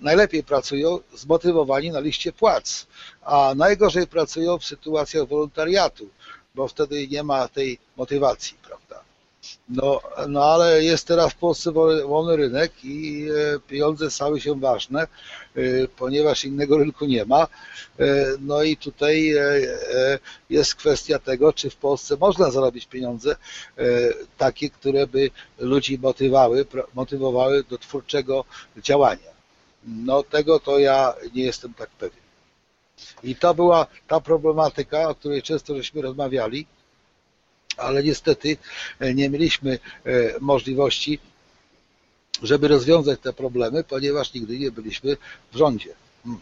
najlepiej 0.00 0.42
pracują 0.44 0.98
zmotywowani 1.14 1.90
na 1.90 2.00
liście 2.00 2.32
płac, 2.32 2.86
a 3.22 3.52
najgorzej 3.56 4.06
pracują 4.06 4.58
w 4.58 4.64
sytuacjach 4.64 5.28
wolontariatu 5.28 6.08
bo 6.54 6.68
wtedy 6.68 7.08
nie 7.08 7.22
ma 7.22 7.48
tej 7.48 7.78
motywacji, 7.96 8.56
prawda? 8.62 9.04
No, 9.68 10.00
no 10.28 10.44
ale 10.44 10.84
jest 10.84 11.06
teraz 11.06 11.32
w 11.32 11.36
Polsce 11.36 11.72
wolny 12.06 12.36
rynek 12.36 12.72
i 12.84 13.26
e, 13.28 13.58
pieniądze 13.60 14.10
stały 14.10 14.40
się 14.40 14.60
ważne, 14.60 15.02
e, 15.02 15.08
ponieważ 15.96 16.44
innego 16.44 16.78
rynku 16.78 17.04
nie 17.04 17.24
ma. 17.24 17.42
E, 17.98 18.26
no 18.40 18.62
i 18.62 18.76
tutaj 18.76 19.34
jest 20.50 20.74
kwestia 20.74 21.18
tego, 21.18 21.52
czy 21.52 21.70
w 21.70 21.76
Polsce 21.76 22.16
można 22.16 22.50
zarobić 22.50 22.86
pieniądze 22.86 23.36
takie, 24.38 24.70
które 24.70 25.06
by 25.06 25.30
ludzi 25.58 25.98
motywowały, 25.98 26.66
motywowały 26.94 27.64
do 27.64 27.78
twórczego 27.78 28.44
działania. 28.76 29.32
No 29.84 30.22
tego 30.22 30.60
to 30.60 30.78
ja 30.78 31.14
nie 31.34 31.44
jestem 31.44 31.74
tak 31.74 31.90
pewien. 31.90 32.21
I 33.24 33.36
to 33.36 33.54
była 33.54 33.86
ta 34.08 34.20
problematyka, 34.20 35.08
o 35.08 35.14
której 35.14 35.42
często 35.42 35.76
żeśmy 35.76 36.02
rozmawiali, 36.02 36.66
ale 37.76 38.02
niestety 38.02 38.56
e, 39.00 39.14
nie 39.14 39.30
mieliśmy 39.30 39.78
e, 40.04 40.10
możliwości, 40.40 41.18
żeby 42.42 42.68
rozwiązać 42.68 43.20
te 43.20 43.32
problemy, 43.32 43.84
ponieważ 43.84 44.34
nigdy 44.34 44.58
nie 44.58 44.70
byliśmy 44.70 45.16
w 45.52 45.56
rządzie. 45.56 45.94
Hmm. 46.24 46.40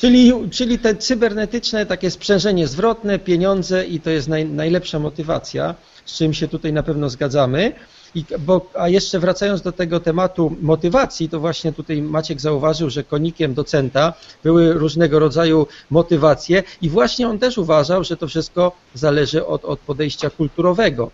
Czyli, 0.00 0.32
czyli 0.50 0.78
te 0.78 0.96
cybernetyczne 0.96 1.86
takie 1.86 2.10
sprzężenie 2.10 2.66
zwrotne, 2.66 3.18
pieniądze 3.18 3.86
i 3.86 4.00
to 4.00 4.10
jest 4.10 4.28
naj, 4.28 4.46
najlepsza 4.46 4.98
motywacja, 4.98 5.74
z 6.04 6.16
czym 6.16 6.34
się 6.34 6.48
tutaj 6.48 6.72
na 6.72 6.82
pewno 6.82 7.10
zgadzamy. 7.10 7.72
I, 8.14 8.24
bo, 8.38 8.70
a 8.74 8.88
jeszcze 8.88 9.18
wracając 9.18 9.62
do 9.62 9.72
tego 9.72 10.00
tematu 10.00 10.56
motywacji, 10.62 11.28
to 11.28 11.40
właśnie 11.40 11.72
tutaj 11.72 12.02
Maciek 12.02 12.40
zauważył, 12.40 12.90
że 12.90 13.04
konikiem 13.04 13.54
docenta 13.54 14.12
były 14.42 14.72
różnego 14.72 15.18
rodzaju 15.18 15.66
motywacje 15.90 16.62
i 16.82 16.90
właśnie 16.90 17.28
on 17.28 17.38
też 17.38 17.58
uważał, 17.58 18.04
że 18.04 18.16
to 18.16 18.28
wszystko 18.28 18.72
zależy 18.94 19.46
od, 19.46 19.64
od 19.64 19.80
podejścia 19.80 20.30
kulturowego. 20.30 21.10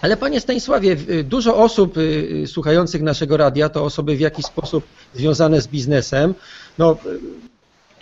Ale 0.00 0.16
panie 0.16 0.40
Stanisławie, 0.40 0.96
dużo 1.24 1.56
osób 1.56 1.96
y, 1.96 2.00
y, 2.42 2.46
słuchających 2.46 3.02
naszego 3.02 3.36
radia 3.36 3.68
to 3.68 3.84
osoby 3.84 4.16
w 4.16 4.20
jakiś 4.20 4.44
sposób 4.46 4.84
związane 5.14 5.60
z 5.60 5.68
biznesem. 5.68 6.34
No, 6.78 6.96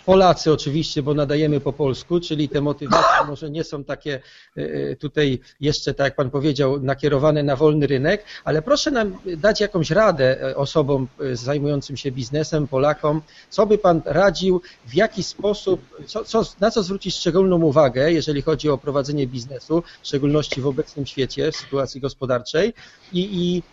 Polacy 0.07 0.51
oczywiście, 0.51 1.03
bo 1.03 1.13
nadajemy 1.13 1.59
po 1.59 1.73
polsku, 1.73 2.19
czyli 2.19 2.49
te 2.49 2.61
motywacje 2.61 3.25
może 3.27 3.49
nie 3.49 3.63
są 3.63 3.83
takie 3.83 4.19
e, 4.57 4.61
e, 4.61 4.95
tutaj 4.95 5.39
jeszcze, 5.59 5.93
tak 5.93 6.05
jak 6.05 6.15
Pan 6.15 6.29
powiedział, 6.29 6.79
nakierowane 6.79 7.43
na 7.43 7.55
wolny 7.55 7.87
rynek, 7.87 8.23
ale 8.43 8.61
proszę 8.61 8.91
nam 8.91 9.17
dać 9.37 9.61
jakąś 9.61 9.91
radę 9.91 10.41
e, 10.41 10.55
osobom 10.55 11.07
zajmującym 11.33 11.97
się 11.97 12.11
biznesem, 12.11 12.67
Polakom, 12.67 13.21
co 13.49 13.65
by 13.65 13.77
Pan 13.77 14.01
radził, 14.05 14.61
w 14.85 14.95
jaki 14.95 15.23
sposób, 15.23 15.81
co, 16.05 16.23
co, 16.23 16.43
na 16.59 16.71
co 16.71 16.83
zwrócić 16.83 17.15
szczególną 17.15 17.61
uwagę, 17.61 18.11
jeżeli 18.11 18.41
chodzi 18.41 18.69
o 18.69 18.77
prowadzenie 18.77 19.27
biznesu, 19.27 19.83
w 20.01 20.07
szczególności 20.07 20.61
w 20.61 20.67
obecnym 20.67 21.05
świecie, 21.05 21.51
w 21.51 21.55
sytuacji 21.55 22.01
gospodarczej? 22.01 22.73
I, 23.13 23.19
i, 23.19 23.63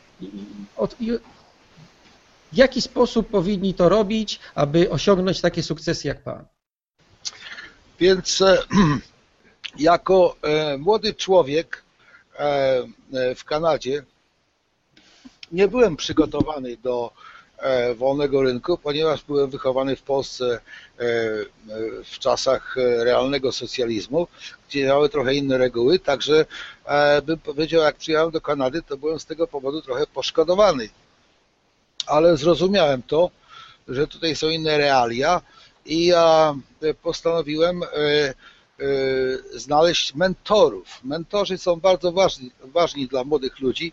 i, 1.00 1.18
w 2.54 2.56
jaki 2.56 2.82
sposób 2.82 3.28
powinni 3.28 3.74
to 3.74 3.88
robić, 3.88 4.40
aby 4.54 4.90
osiągnąć 4.90 5.40
takie 5.40 5.62
sukcesy 5.62 6.08
jak 6.08 6.22
Pan? 6.22 6.44
Więc 8.00 8.42
e, 8.42 8.58
jako 9.78 10.36
e, 10.42 10.78
młody 10.78 11.14
człowiek 11.14 11.82
e, 12.38 12.84
w 13.36 13.44
Kanadzie 13.44 14.04
nie 15.52 15.68
byłem 15.68 15.96
przygotowany 15.96 16.76
do 16.76 17.10
wolnego 17.96 18.42
rynku, 18.42 18.78
ponieważ 18.78 19.24
byłem 19.24 19.50
wychowany 19.50 19.96
w 19.96 20.02
Polsce 20.02 20.60
w 22.04 22.18
czasach 22.18 22.76
realnego 22.76 23.52
socjalizmu, 23.52 24.26
gdzie 24.68 24.84
miały 24.86 25.08
trochę 25.08 25.34
inne 25.34 25.58
reguły, 25.58 25.98
także 25.98 26.46
bym 27.26 27.38
powiedział, 27.38 27.82
jak 27.82 27.96
przyjechałem 27.96 28.30
do 28.30 28.40
Kanady, 28.40 28.82
to 28.82 28.96
byłem 28.96 29.20
z 29.20 29.26
tego 29.26 29.46
powodu 29.46 29.82
trochę 29.82 30.06
poszkodowany 30.06 30.88
ale 32.06 32.36
zrozumiałem 32.36 33.02
to, 33.02 33.30
że 33.88 34.06
tutaj 34.06 34.36
są 34.36 34.48
inne 34.48 34.78
realia 34.78 35.40
i 35.86 36.06
ja 36.06 36.54
postanowiłem 37.02 37.82
e, 37.82 37.86
e, 37.86 38.34
znaleźć 39.52 40.14
mentorów. 40.14 41.00
Mentorzy 41.04 41.58
są 41.58 41.80
bardzo 41.80 42.12
ważni, 42.12 42.50
ważni 42.60 43.08
dla 43.08 43.24
młodych 43.24 43.60
ludzi. 43.60 43.92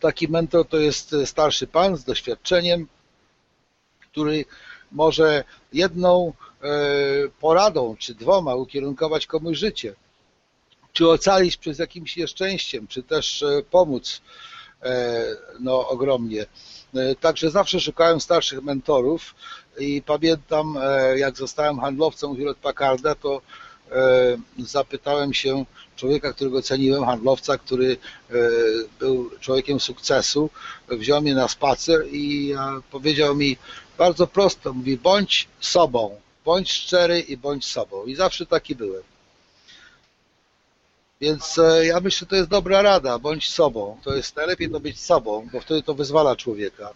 Taki 0.00 0.28
mentor 0.28 0.66
to 0.68 0.76
jest 0.76 1.16
starszy 1.24 1.66
pan 1.66 1.96
z 1.96 2.04
doświadczeniem, 2.04 2.86
który 4.00 4.44
może 4.92 5.44
jedną 5.72 6.32
e, 6.62 6.68
poradą 7.40 7.96
czy 7.98 8.14
dwoma 8.14 8.54
ukierunkować 8.54 9.26
komuś 9.26 9.58
życie, 9.58 9.94
czy 10.92 11.08
ocalić 11.08 11.56
przez 11.56 11.78
jakimś 11.78 12.16
nieszczęściem, 12.16 12.86
czy 12.86 13.02
też 13.02 13.44
pomóc 13.70 14.20
E, 14.20 14.59
no, 15.60 15.88
ogromnie. 15.88 16.46
E, 16.94 17.14
także 17.14 17.50
zawsze 17.50 17.80
szukałem 17.80 18.20
starszych 18.20 18.62
mentorów 18.62 19.34
i 19.78 20.02
pamiętam, 20.02 20.78
e, 20.82 21.18
jak 21.18 21.36
zostałem 21.36 21.80
handlowcem 21.80 22.36
Hewlett 22.36 22.58
Packarda, 22.58 23.14
to 23.14 23.40
zapytałem 24.58 25.34
się 25.34 25.64
człowieka, 25.96 26.32
którego 26.32 26.62
ceniłem, 26.62 27.04
handlowca, 27.04 27.58
który 27.58 27.96
był 29.00 29.30
człowiekiem 29.40 29.80
sukcesu, 29.80 30.50
wziął 30.88 31.22
mnie 31.22 31.34
na 31.34 31.48
spacer 31.48 32.06
i 32.12 32.54
powiedział 32.90 33.34
mi 33.34 33.56
bardzo 33.98 34.26
prosto, 34.26 34.72
mówi 34.72 34.96
bądź 34.96 35.48
sobą, 35.60 36.20
bądź 36.44 36.72
szczery 36.72 37.20
i 37.20 37.36
bądź 37.36 37.66
sobą. 37.66 38.04
I 38.04 38.14
zawsze 38.14 38.46
taki 38.46 38.74
byłem. 38.74 39.02
Więc 41.20 41.58
e, 41.58 41.86
ja 41.86 42.00
myślę, 42.00 42.18
że 42.18 42.26
to 42.26 42.36
jest 42.36 42.48
dobra 42.48 42.82
rada, 42.82 43.18
bądź 43.18 43.50
sobą. 43.50 43.98
To 44.04 44.16
jest 44.16 44.36
najlepiej 44.36 44.70
to 44.70 44.80
być 44.80 45.00
sobą, 45.00 45.48
bo 45.52 45.60
wtedy 45.60 45.82
to 45.82 45.94
wyzwala 45.94 46.36
człowieka. 46.36 46.90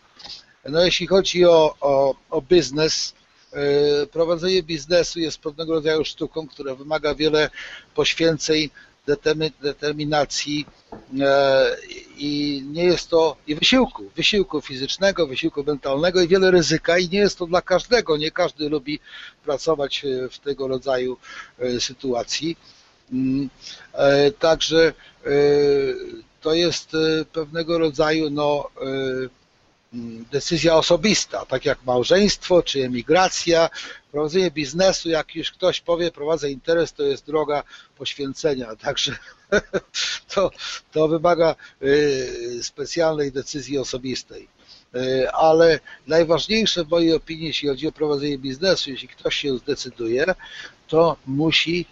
No 0.69 0.85
jeśli 0.85 1.07
chodzi 1.07 1.45
o, 1.45 1.75
o, 1.81 2.15
o 2.31 2.43
biznes, 2.43 3.15
e, 3.53 4.07
prowadzenie 4.07 4.63
biznesu 4.63 5.21
jest 5.21 5.39
pewnego 5.39 5.73
rodzaju 5.73 6.05
sztuką, 6.05 6.49
która 6.49 6.75
wymaga 6.75 7.15
wiele 7.15 7.51
poświęceń, 7.95 8.71
determinacji 9.63 10.67
e, 11.21 11.77
i 12.17 12.63
nie 12.73 12.85
jest 12.85 13.09
to 13.09 13.37
i 13.47 13.55
wysiłku, 13.55 14.11
wysiłku 14.17 14.61
fizycznego, 14.61 15.27
wysiłku 15.27 15.65
mentalnego 15.65 16.23
i 16.23 16.29
wiele 16.29 16.51
ryzyka 16.51 16.99
i 16.99 17.09
nie 17.09 17.19
jest 17.19 17.39
to 17.39 17.47
dla 17.47 17.63
każdego, 17.63 18.17
nie 18.17 18.31
każdy 18.31 18.69
lubi 18.69 19.01
pracować 19.45 20.05
w 20.31 20.39
tego 20.39 20.69
rodzaju 20.69 21.17
sytuacji. 21.79 22.57
Mm, 23.12 23.51
e, 23.93 24.31
także 24.31 24.93
e, 25.27 25.31
to 26.40 26.55
jest 26.55 26.95
e, 26.95 27.25
pewnego 27.25 27.79
rodzaju 27.79 28.31
no, 28.31 28.71
mm, 29.93 30.25
decyzja 30.33 30.77
osobista, 30.77 31.47
tak 31.47 31.64
jak 31.64 31.85
małżeństwo 31.85 32.62
czy 32.62 32.85
emigracja, 32.85 33.71
prowadzenie 34.12 34.51
biznesu, 34.51 35.09
jak 35.09 35.35
już 35.35 35.53
ktoś 35.53 35.81
powie, 35.81 36.11
prowadzę 36.11 36.51
interes, 36.51 36.93
to 36.93 37.03
jest 37.03 37.27
droga 37.27 37.62
poświęcenia, 37.99 38.77
także 38.85 39.17
to, 40.35 40.51
to 40.93 41.09
wymaga 41.09 41.55
specjalnej 42.62 43.33
decyzji 43.33 43.79
osobistej. 43.79 44.49
Ale 45.33 45.81
najważniejsze 46.07 46.85
w 46.85 46.88
mojej 46.88 47.14
opinii, 47.14 47.47
jeśli 47.47 47.69
chodzi 47.69 47.88
o 47.88 47.93
prowadzenie 47.93 48.38
biznesu, 48.38 48.90
jeśli 48.90 49.09
ktoś 49.09 49.37
się 49.37 49.59
zdecyduje, 49.59 50.25
to 50.88 51.17
musi 51.27 51.87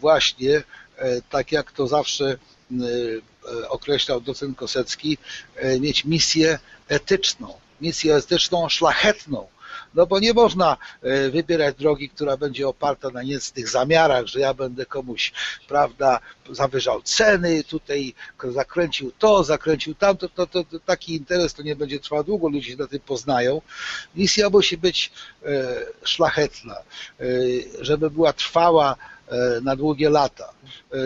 właśnie, 0.00 0.62
e, 0.96 1.22
tak 1.30 1.52
jak 1.52 1.72
to 1.72 1.86
zawsze 1.86 2.24
e, 2.26 2.36
e, 3.62 3.68
określał 3.68 4.20
docent 4.20 4.58
Kosecki, 4.58 5.18
mieć 5.80 6.04
misję 6.04 6.58
etyczną, 6.88 7.54
misję 7.80 8.14
etyczną 8.14 8.68
szlachetną, 8.68 9.46
no 9.94 10.06
bo 10.06 10.18
nie 10.18 10.32
można 10.32 10.76
wybierać 11.30 11.76
drogi, 11.76 12.08
która 12.08 12.36
będzie 12.36 12.68
oparta 12.68 13.10
na 13.10 13.22
niecnych 13.22 13.68
zamiarach, 13.68 14.26
że 14.26 14.40
ja 14.40 14.54
będę 14.54 14.86
komuś, 14.86 15.32
prawda, 15.68 16.20
zawyżał 16.50 17.02
ceny, 17.02 17.64
tutaj 17.64 18.14
zakręcił 18.44 19.12
to, 19.18 19.44
zakręcił 19.44 19.94
tamto, 19.94 20.28
to, 20.28 20.46
to, 20.46 20.64
to 20.64 20.80
taki 20.80 21.14
interes 21.14 21.54
to 21.54 21.62
nie 21.62 21.76
będzie 21.76 22.00
trwał 22.00 22.24
długo, 22.24 22.48
ludzie 22.48 22.70
się 22.70 22.76
na 22.76 22.86
tym 22.86 23.00
poznają. 23.00 23.62
Misja 24.14 24.50
musi 24.50 24.76
być 24.76 25.12
szlachetna, 26.04 26.76
żeby 27.80 28.10
była 28.10 28.32
trwała, 28.32 28.92
e, 28.92 29.17
na 29.62 29.76
długie 29.76 30.10
lata. 30.10 30.52
E, 30.92 30.96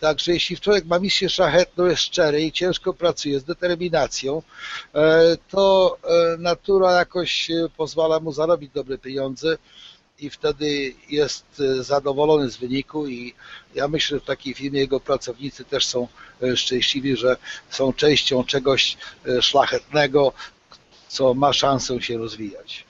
także 0.00 0.32
jeśli 0.32 0.58
człowiek 0.58 0.84
ma 0.84 0.98
misję 0.98 1.28
szlachetną, 1.28 1.86
jest 1.86 2.02
szczery 2.02 2.42
i 2.42 2.52
ciężko 2.52 2.94
pracuje 2.94 3.40
z 3.40 3.44
determinacją, 3.44 4.42
to 5.50 5.98
natura 6.38 6.92
jakoś 6.92 7.50
pozwala 7.76 8.20
mu 8.20 8.32
zarobić 8.32 8.70
dobre 8.74 8.98
pieniądze 8.98 9.58
i 10.18 10.30
wtedy 10.30 10.94
jest 11.10 11.44
zadowolony 11.80 12.50
z 12.50 12.56
wyniku 12.56 13.06
i 13.06 13.34
ja 13.74 13.88
myślę, 13.88 14.16
że 14.16 14.20
w 14.20 14.26
takiej 14.26 14.54
firmie 14.54 14.80
jego 14.80 15.00
pracownicy 15.00 15.64
też 15.64 15.86
są 15.86 16.08
szczęśliwi, 16.54 17.16
że 17.16 17.36
są 17.70 17.92
częścią 17.92 18.44
czegoś 18.44 18.96
szlachetnego, 19.40 20.32
co 21.08 21.34
ma 21.34 21.52
szansę 21.52 22.02
się 22.02 22.18
rozwijać. 22.18 22.84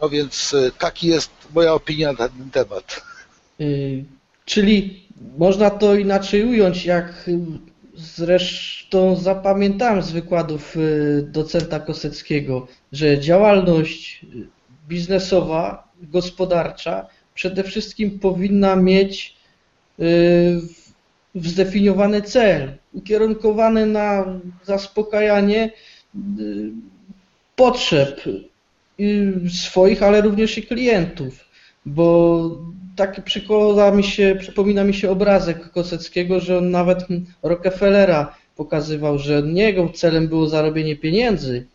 No 0.00 0.08
więc 0.08 0.54
e, 0.54 0.70
taki 0.70 1.06
jest 1.06 1.30
moja 1.54 1.74
opinia 1.74 2.12
na 2.12 2.28
ten 2.28 2.50
temat. 2.52 3.02
Y, 3.60 4.04
czyli 4.44 5.04
można 5.38 5.70
to 5.70 5.94
inaczej 5.94 6.44
ująć, 6.44 6.84
jak 6.84 7.30
zresztą 7.96 9.16
zapamiętałem 9.16 10.02
z 10.02 10.10
wykładów 10.10 10.76
y, 10.76 11.28
docenta 11.32 11.80
Koseckiego, 11.80 12.66
że 12.92 13.20
działalność 13.20 14.26
biznesowa, 14.88 15.88
gospodarcza 16.02 17.06
przede 17.34 17.64
wszystkim 17.64 18.18
powinna 18.18 18.76
mieć 18.76 19.36
y, 20.00 20.60
zdefiniowany 21.34 22.22
cel, 22.22 22.72
ukierunkowany 22.92 23.86
na 23.86 24.24
zaspokajanie 24.64 25.70
potrzeb 27.56 28.20
swoich, 29.48 30.02
ale 30.02 30.20
również 30.20 30.58
i 30.58 30.62
klientów, 30.62 31.44
bo 31.86 32.50
tak 32.96 33.24
przykłada 33.24 33.90
mi 33.90 34.04
się, 34.04 34.36
przypomina 34.40 34.84
mi 34.84 34.94
się 34.94 35.10
obrazek 35.10 35.70
Koseckiego, 35.70 36.40
że 36.40 36.58
on 36.58 36.70
nawet 36.70 37.06
Rockefellera 37.42 38.34
pokazywał, 38.56 39.18
że 39.18 39.42
jego 39.46 39.88
celem 39.88 40.28
było 40.28 40.48
zarobienie 40.48 40.96
pieniędzy, 40.96 41.66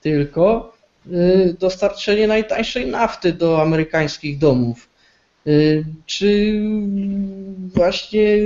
tylko 0.00 0.72
y, 1.06 1.56
dostarczenie 1.58 2.26
najtańszej 2.26 2.86
nafty 2.86 3.32
do 3.32 3.62
amerykańskich 3.62 4.38
domów. 4.38 4.88
Y, 5.46 5.84
czy 6.06 6.60
właśnie 7.74 8.38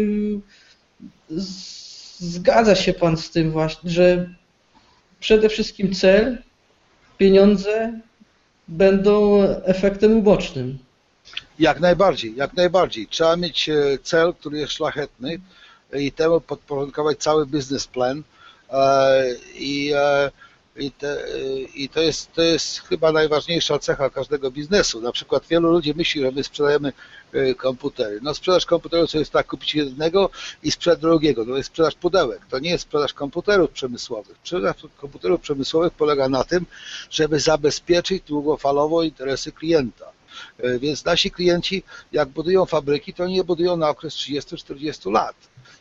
zgadza 2.19 2.75
się 2.75 2.93
Pan 2.93 3.17
z 3.17 3.31
tym 3.31 3.51
właśnie, 3.51 3.91
że 3.91 4.35
przede 5.21 5.49
wszystkim 5.49 5.95
cel, 5.95 6.39
pieniądze 7.19 8.01
będą 8.69 9.43
efektem 9.65 10.19
ubocznym. 10.19 10.79
Jak 11.59 11.81
najbardziej, 11.81 12.37
jak 12.37 12.55
najbardziej. 12.55 13.07
Trzeba 13.07 13.37
mieć 13.37 13.69
e, 13.69 13.99
cel, 14.03 14.35
który 14.35 14.59
jest 14.59 14.73
szlachetny 14.73 15.41
i 15.93 16.13
temu 16.13 16.41
podporządkować 16.41 17.19
cały 17.19 17.47
biznesplan 17.47 18.23
e, 18.71 19.35
i, 19.55 19.93
e, 19.95 20.31
i, 20.77 20.91
te, 20.91 21.25
i 21.75 21.89
to, 21.89 22.01
jest, 22.01 22.33
to 22.33 22.43
jest 22.43 22.79
chyba 22.79 23.13
najważniejsza 23.13 23.79
cecha 23.79 24.11
każdego 24.11 24.51
biznesu. 24.51 25.01
Na 25.01 25.13
przykład 25.13 25.47
wielu 25.51 25.71
ludzi 25.71 25.95
myśli, 25.97 26.21
że 26.21 26.31
my 26.31 26.45
sprzedajemy 26.45 26.93
komputery. 27.57 28.19
No 28.23 28.35
sprzedaż 28.35 28.67
komputerów 28.67 29.11
to 29.11 29.19
jest 29.19 29.33
tak 29.33 29.47
kupić 29.47 29.75
jednego 29.75 30.31
i 30.63 30.71
sprzedać 30.71 31.01
drugiego. 31.01 31.45
To 31.45 31.57
jest 31.57 31.69
sprzedaż 31.69 31.95
pudełek. 31.95 32.41
To 32.51 32.59
nie 32.59 32.71
jest 32.71 32.85
sprzedaż 32.85 33.15
komputerów 33.15 33.71
przemysłowych. 33.71 34.37
Sprzedaż 34.43 34.77
komputerów 34.97 35.41
przemysłowych 35.41 35.93
polega 35.93 36.29
na 36.29 36.45
tym, 36.45 36.67
żeby 37.11 37.41
zabezpieczyć 37.41 38.23
długofalowo 38.23 39.03
interesy 39.03 39.53
klienta. 39.53 40.13
E, 40.59 40.79
więc 40.79 41.05
nasi 41.05 41.31
klienci, 41.31 41.83
jak 42.13 42.29
budują 42.29 42.67
fabryki, 42.67 43.15
to 43.15 43.27
nie 43.27 43.45
budują 43.45 43.77
na 43.77 43.89
okres 43.89 44.15
30-40 44.15 45.13
lat. 45.13 45.37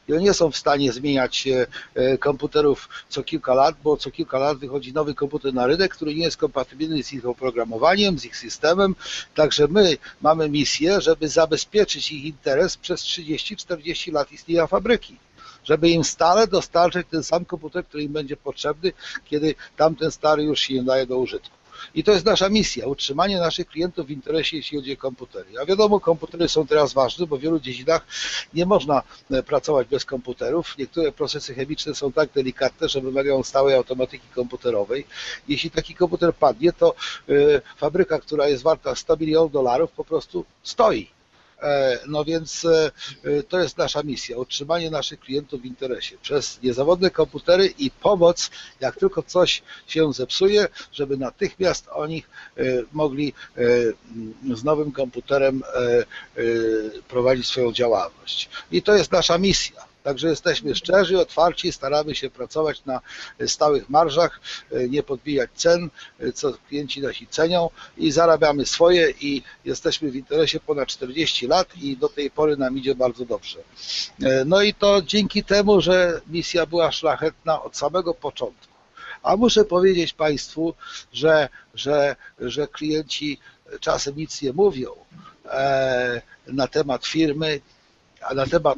I 0.08 0.14
oni 0.14 0.24
nie 0.24 0.34
są 0.34 0.52
w 0.52 0.58
stanie 0.58 0.92
zmieniać 0.92 1.48
e, 1.96 2.18
komputerów 2.18 2.90
co 3.10 3.24
kilka 3.24 3.54
lat, 3.54 3.76
bo 3.84 3.98
co 3.98 4.12
kilka 4.12 4.40
lat 4.40 4.58
wychodzi 4.58 4.94
nowy 4.94 5.14
komputer 5.14 5.54
na 5.54 5.68
rynek, 5.68 5.96
który 5.96 6.16
nie 6.16 6.24
jest 6.24 6.38
kompatybilny 6.38 7.04
z 7.04 7.14
ich 7.14 7.26
oprogramowaniem, 7.26 8.20
z 8.20 8.26
ich 8.26 8.38
systemem. 8.38 8.96
Także 9.36 9.68
my 9.68 9.98
mamy 10.22 10.50
misję, 10.50 11.02
żeby 11.02 11.30
zabezpieczyć 11.30 12.12
ich 12.12 12.26
interes 12.26 12.78
przez 12.78 13.02
30-40 13.02 14.14
lat 14.14 14.32
istnienia 14.32 14.68
fabryki 14.68 15.18
żeby 15.64 15.90
im 15.90 16.04
stale 16.04 16.48
dostarczyć 16.48 17.08
ten 17.12 17.24
sam 17.24 17.46
komputer, 17.46 17.86
który 17.86 18.04
im 18.04 18.14
będzie 18.14 18.38
potrzebny, 18.38 18.92
kiedy 19.26 19.56
tamten 19.78 20.12
stary 20.12 20.44
już 20.44 20.60
się 20.60 20.74
nie 20.74 20.84
daje 20.84 21.06
do 21.06 21.18
użytku. 21.18 21.61
I 21.96 22.04
to 22.04 22.12
jest 22.12 22.26
nasza 22.26 22.50
misja, 22.50 22.88
utrzymanie 22.88 23.40
naszych 23.40 23.68
klientów 23.68 24.08
w 24.08 24.12
interesie, 24.12 24.58
jeśli 24.58 24.78
chodzi 24.78 24.94
o 24.94 24.98
komputery. 24.98 25.60
A 25.62 25.66
wiadomo, 25.66 26.00
komputery 26.00 26.50
są 26.50 26.68
teraz 26.68 26.94
ważne, 26.94 27.28
bo 27.28 27.38
w 27.38 27.42
wielu 27.42 27.60
dziedzinach 27.60 28.06
nie 28.54 28.66
można 28.66 29.04
e, 29.32 29.44
pracować 29.44 29.88
bez 29.88 30.06
komputerów. 30.06 30.78
Niektóre 30.78 31.12
procesy 31.12 31.54
chemiczne 31.56 31.96
są 31.96 32.12
tak 32.12 32.30
delikatne, 32.32 32.90
że 32.90 33.02
wymagają 33.02 33.44
stałej 33.44 33.76
automatyki 33.76 34.28
komputerowej. 34.36 35.06
Jeśli 35.48 35.72
taki 35.72 35.96
komputer 35.96 36.34
padnie, 36.34 36.74
to 36.74 36.96
e, 37.30 37.34
fabryka, 37.78 38.20
która 38.20 38.48
jest 38.48 38.64
warta 38.64 38.96
100 38.96 39.18
milionów 39.18 39.52
dolarów, 39.52 39.92
po 39.92 40.06
prostu 40.06 40.46
stoi 40.64 41.21
no 42.08 42.26
więc 42.26 42.66
e, 42.66 42.92
e, 43.24 43.44
to 43.44 43.60
jest 43.60 43.78
nasza 43.78 44.04
misja, 44.04 44.38
utrzymanie 44.38 44.92
naszych 44.92 45.20
klientów 45.20 45.62
w 45.62 45.66
interesie 45.66 46.18
przez 46.22 46.60
niezawodne 46.64 47.10
komputery 47.10 47.74
i 47.78 47.92
pomoc, 47.92 48.52
jak 48.80 48.96
tylko 48.96 49.24
coś 49.24 49.64
się 49.88 50.14
zepsuje, 50.14 50.68
żeby 50.92 51.18
natychmiast 51.18 51.88
oni 51.92 52.24
mogli 52.94 53.34
z 54.54 54.64
nowym 54.64 54.92
komputerem 54.92 55.64
prowadzić 57.08 57.48
swoją 57.48 57.74
działalność. 57.74 58.50
I 58.72 58.82
to 58.82 58.96
jest 58.96 59.12
nasza 59.12 59.38
misja. 59.38 59.91
Także 60.04 60.30
jesteśmy 60.30 60.76
szczerzy, 60.76 61.20
otwarci, 61.20 61.72
staramy 61.72 62.16
się 62.16 62.30
pracować 62.30 62.86
na 62.86 63.02
stałych 63.48 63.90
marżach, 63.90 64.40
nie 64.90 65.04
podbijać 65.04 65.50
cen, 65.56 65.90
co 66.34 66.54
klienci 66.70 67.02
nasi 67.02 67.28
cenią 67.28 67.70
i 67.98 68.12
zarabiamy 68.12 68.66
swoje 68.66 69.14
i 69.22 69.44
jesteśmy 69.66 70.12
w 70.12 70.16
interesie 70.16 70.60
ponad 70.60 70.88
40 70.88 71.48
lat 71.48 71.78
i 71.78 71.98
do 71.98 72.10
tej 72.10 72.32
pory 72.32 72.58
nam 72.58 72.78
idzie 72.78 72.96
bardzo 72.96 73.26
dobrze. 73.26 73.60
No 74.46 74.62
i 74.62 74.74
to 74.74 75.02
dzięki 75.02 75.44
temu, 75.44 75.82
że 75.82 76.22
misja 76.28 76.66
była 76.66 76.92
szlachetna 76.92 77.64
od 77.64 77.78
samego 77.78 78.14
początku. 78.14 78.72
A 79.24 79.36
muszę 79.38 79.66
powiedzieć 79.66 80.14
Państwu, 80.14 80.74
że, 81.14 81.50
że, 81.74 82.16
że 82.40 82.68
klienci 82.68 83.40
czasem 83.80 84.16
nic 84.16 84.42
nie 84.42 84.54
mówią 84.54 84.92
e, 85.46 86.22
na 86.48 86.68
temat 86.68 87.06
firmy, 87.06 87.62
a 88.22 88.34
na 88.34 88.46
temat 88.46 88.78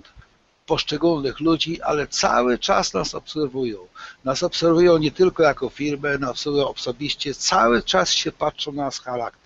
poszczególnych 0.66 1.40
ludzi, 1.40 1.82
ale 1.82 2.08
cały 2.08 2.60
czas 2.60 2.94
nas 2.94 3.16
obserwują. 3.16 3.78
Nas 4.24 4.44
obserwują 4.44 4.98
nie 4.98 5.12
tylko 5.12 5.44
jako 5.44 5.70
firmę, 5.70 6.18
nas 6.18 6.30
obserwują 6.30 6.68
osobiście, 6.68 7.34
cały 7.34 7.84
czas 7.84 8.12
się 8.12 8.32
patrzą 8.32 8.72
na 8.72 8.84
nasz 8.84 9.02
charakter. 9.02 9.44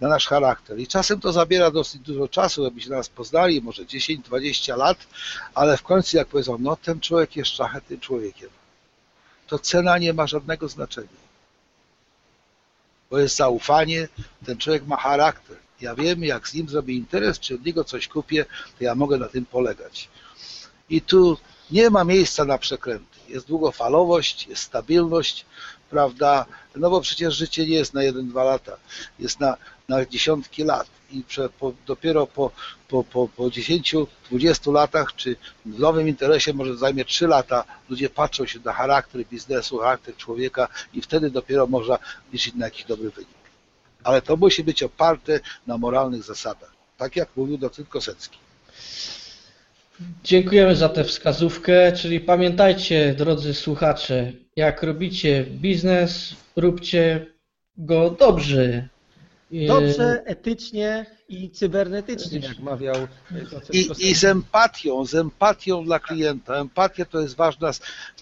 Na 0.00 0.08
nasz 0.08 0.26
charakter. 0.26 0.78
I 0.78 0.86
czasem 0.86 1.20
to 1.20 1.32
zabiera 1.32 1.70
dosyć 1.70 2.00
dużo 2.00 2.28
czasu, 2.28 2.64
żeby 2.64 2.80
się 2.80 2.90
nas 2.90 3.08
poznali, 3.08 3.62
może 3.62 3.84
10-20 3.84 4.76
lat, 4.76 4.98
ale 5.54 5.76
w 5.76 5.82
końcu 5.82 6.16
jak 6.16 6.28
powiedzą, 6.28 6.56
no 6.60 6.76
ten 6.76 7.00
człowiek 7.00 7.36
jest 7.36 7.50
szlachetnym 7.50 8.00
człowiekiem, 8.00 8.48
to 9.46 9.58
cena 9.58 9.98
nie 9.98 10.12
ma 10.12 10.26
żadnego 10.26 10.68
znaczenia. 10.68 11.22
Bo 13.10 13.18
jest 13.18 13.36
zaufanie, 13.36 14.08
ten 14.46 14.58
człowiek 14.58 14.86
ma 14.86 14.96
charakter. 14.96 15.56
Ja 15.80 15.94
wiem, 15.94 16.24
jak 16.24 16.48
z 16.48 16.54
nim 16.54 16.68
zrobię 16.68 16.94
interes, 16.94 17.40
czy 17.40 17.54
od 17.54 17.66
niego 17.66 17.84
coś 17.84 18.08
kupię, 18.08 18.44
to 18.78 18.84
ja 18.84 18.94
mogę 18.94 19.18
na 19.18 19.28
tym 19.28 19.46
polegać 19.46 20.08
i 20.90 21.00
tu 21.00 21.38
nie 21.70 21.90
ma 21.90 22.04
miejsca 22.04 22.44
na 22.44 22.58
przekręty. 22.58 23.18
Jest 23.28 23.46
długofalowość, 23.46 24.46
jest 24.46 24.62
stabilność, 24.62 25.46
prawda? 25.90 26.46
No 26.76 26.90
bo 26.90 27.00
przecież 27.00 27.34
życie 27.34 27.66
nie 27.66 27.74
jest 27.74 27.94
na 27.94 28.00
1-2 28.00 28.44
lata, 28.44 28.76
jest 29.18 29.40
na, 29.40 29.56
na 29.88 30.06
dziesiątki 30.06 30.64
lat 30.64 30.86
i 31.10 31.22
prze, 31.22 31.48
po, 31.48 31.72
dopiero 31.86 32.26
po, 32.26 32.50
po, 32.88 33.04
po, 33.04 33.28
po 33.28 33.42
10-20 33.42 34.72
latach, 34.72 35.16
czy 35.16 35.36
w 35.66 35.78
nowym 35.78 36.08
interesie 36.08 36.52
może 36.52 36.76
zajmie 36.76 37.04
3 37.04 37.26
lata, 37.26 37.64
ludzie 37.88 38.10
patrzą 38.10 38.46
się 38.46 38.58
na 38.64 38.72
charakter 38.72 39.24
biznesu, 39.26 39.78
charakter 39.78 40.16
człowieka 40.16 40.68
i 40.94 41.02
wtedy 41.02 41.30
dopiero 41.30 41.66
można 41.66 41.98
liczyć 42.32 42.54
na 42.54 42.64
jakiś 42.64 42.84
dobry 42.84 43.10
wynik. 43.10 43.42
Ale 44.04 44.22
to 44.22 44.36
musi 44.36 44.64
być 44.64 44.82
oparte 44.82 45.40
na 45.66 45.78
moralnych 45.78 46.22
zasadach, 46.22 46.72
tak 46.98 47.16
jak 47.16 47.28
mówił 47.36 47.58
docent 47.58 47.88
Kosecki. 47.88 48.38
Dziękujemy 50.24 50.76
za 50.76 50.88
tę 50.88 51.04
wskazówkę, 51.04 51.92
czyli 51.92 52.20
pamiętajcie, 52.20 53.14
drodzy 53.14 53.54
słuchacze, 53.54 54.32
jak 54.56 54.82
robicie 54.82 55.44
biznes, 55.44 56.36
róbcie 56.56 57.26
go 57.76 58.10
dobrze. 58.10 58.88
E, 59.52 59.66
Dobrze, 59.66 60.22
etycznie 60.24 61.06
i 61.28 61.50
cybernetycznie, 61.50 62.38
jak 62.38 62.58
mawiał 62.58 62.96
docent 63.30 63.74
I. 63.74 64.10
I 64.10 64.14
z 64.14 64.24
empatią, 64.24 65.04
z 65.04 65.14
empatią 65.14 65.84
dla 65.84 65.98
klienta. 65.98 66.54
Empatia 66.54 67.04
to 67.04 67.20
jest 67.20 67.36
ważna. 67.36 67.70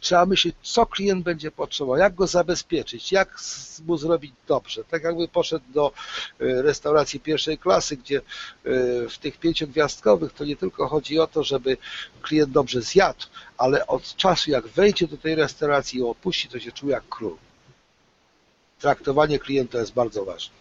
Trzeba 0.01 0.27
myśleć, 0.27 0.55
co 0.63 0.87
klient 0.87 1.25
będzie 1.25 1.51
potrzebował, 1.51 1.99
jak 1.99 2.15
go 2.15 2.27
zabezpieczyć, 2.27 3.13
jak 3.13 3.39
mu 3.87 3.97
zrobić 3.97 4.33
dobrze. 4.49 4.85
Tak 4.85 5.03
jakby 5.03 5.29
poszedł 5.29 5.65
do 5.75 5.93
e, 6.41 6.63
restauracji 6.63 7.21
pierwszej 7.21 7.59
klasy, 7.59 7.97
gdzie 7.97 8.21
w 9.11 9.19
tych 9.21 9.39
pięciogwiazdkowych 9.39 10.33
to 10.33 10.45
nie 10.45 10.57
tylko 10.57 10.89
chodzi 10.89 11.19
o 11.19 11.27
to, 11.27 11.45
żeby 11.45 11.77
klient 12.23 12.51
dobrze 12.51 12.83
zjadł, 12.83 13.27
ale 13.59 13.87
od 13.87 14.17
czasu 14.17 14.51
jak 14.51 14.67
wejdzie 14.69 15.09
do 15.09 15.17
tej 15.17 15.35
restauracji 15.35 15.99
i 15.99 16.03
opuści, 16.03 16.49
to 16.49 16.59
się 16.59 16.73
czuje 16.73 16.93
jak 16.93 17.09
król. 17.09 17.37
Traktowanie 18.81 19.39
klienta 19.39 19.79
jest 19.79 19.93
bardzo 19.93 20.25
ważne. 20.25 20.61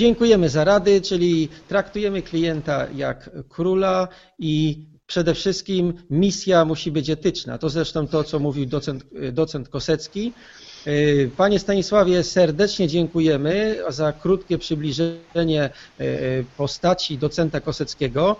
Dziękujemy 0.00 0.48
za 0.48 0.64
rady, 0.64 1.00
czyli 1.00 1.48
traktujemy 1.68 2.22
klienta 2.22 2.86
jak 2.94 3.30
króla 3.48 4.08
i 4.38 4.84
przede 5.06 5.34
wszystkim 5.34 5.94
misja 6.10 6.64
musi 6.64 6.90
być 6.92 7.10
etyczna. 7.10 7.58
To 7.58 7.68
zresztą 7.68 8.08
to, 8.08 8.24
co 8.24 8.38
mówił 8.38 8.66
docent, 8.66 9.04
docent 9.32 9.68
Kosecki. 9.68 10.32
Yy, 10.86 11.30
Panie 11.36 11.58
Stanisławie, 11.58 12.22
serdecznie 12.22 12.88
dziękujemy 12.88 13.78
za 13.88 14.12
krótkie 14.12 14.58
przybliżenie 14.58 15.70
yy, 15.98 16.44
postaci 16.56 17.18
docenta 17.18 17.60
Koseckiego. 17.60 18.36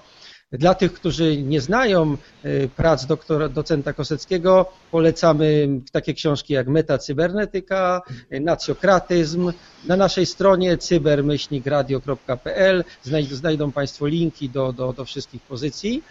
Dla 0.52 0.74
tych, 0.74 0.92
którzy 0.92 1.42
nie 1.42 1.60
znają 1.60 2.16
yy, 2.44 2.68
prac 2.76 3.06
doktora, 3.06 3.48
docenta 3.48 3.92
Koseckiego, 3.92 4.66
polecamy 4.90 5.68
takie 5.92 6.14
książki 6.14 6.54
jak 6.54 6.68
Metacybernetyka, 6.68 8.02
yy, 8.30 8.40
Nacjokratyzm. 8.40 9.52
Na 9.86 9.96
naszej 9.96 10.26
stronie 10.26 10.78
cybermyślnikradio.pl 10.78 12.84
znajdą, 13.32 13.72
Państwo 13.72 14.06
linki 14.06 14.48
do, 14.48 14.72
do, 14.72 14.92
do 14.92 15.04
wszystkich 15.04 15.42
pozycji. 15.42 16.02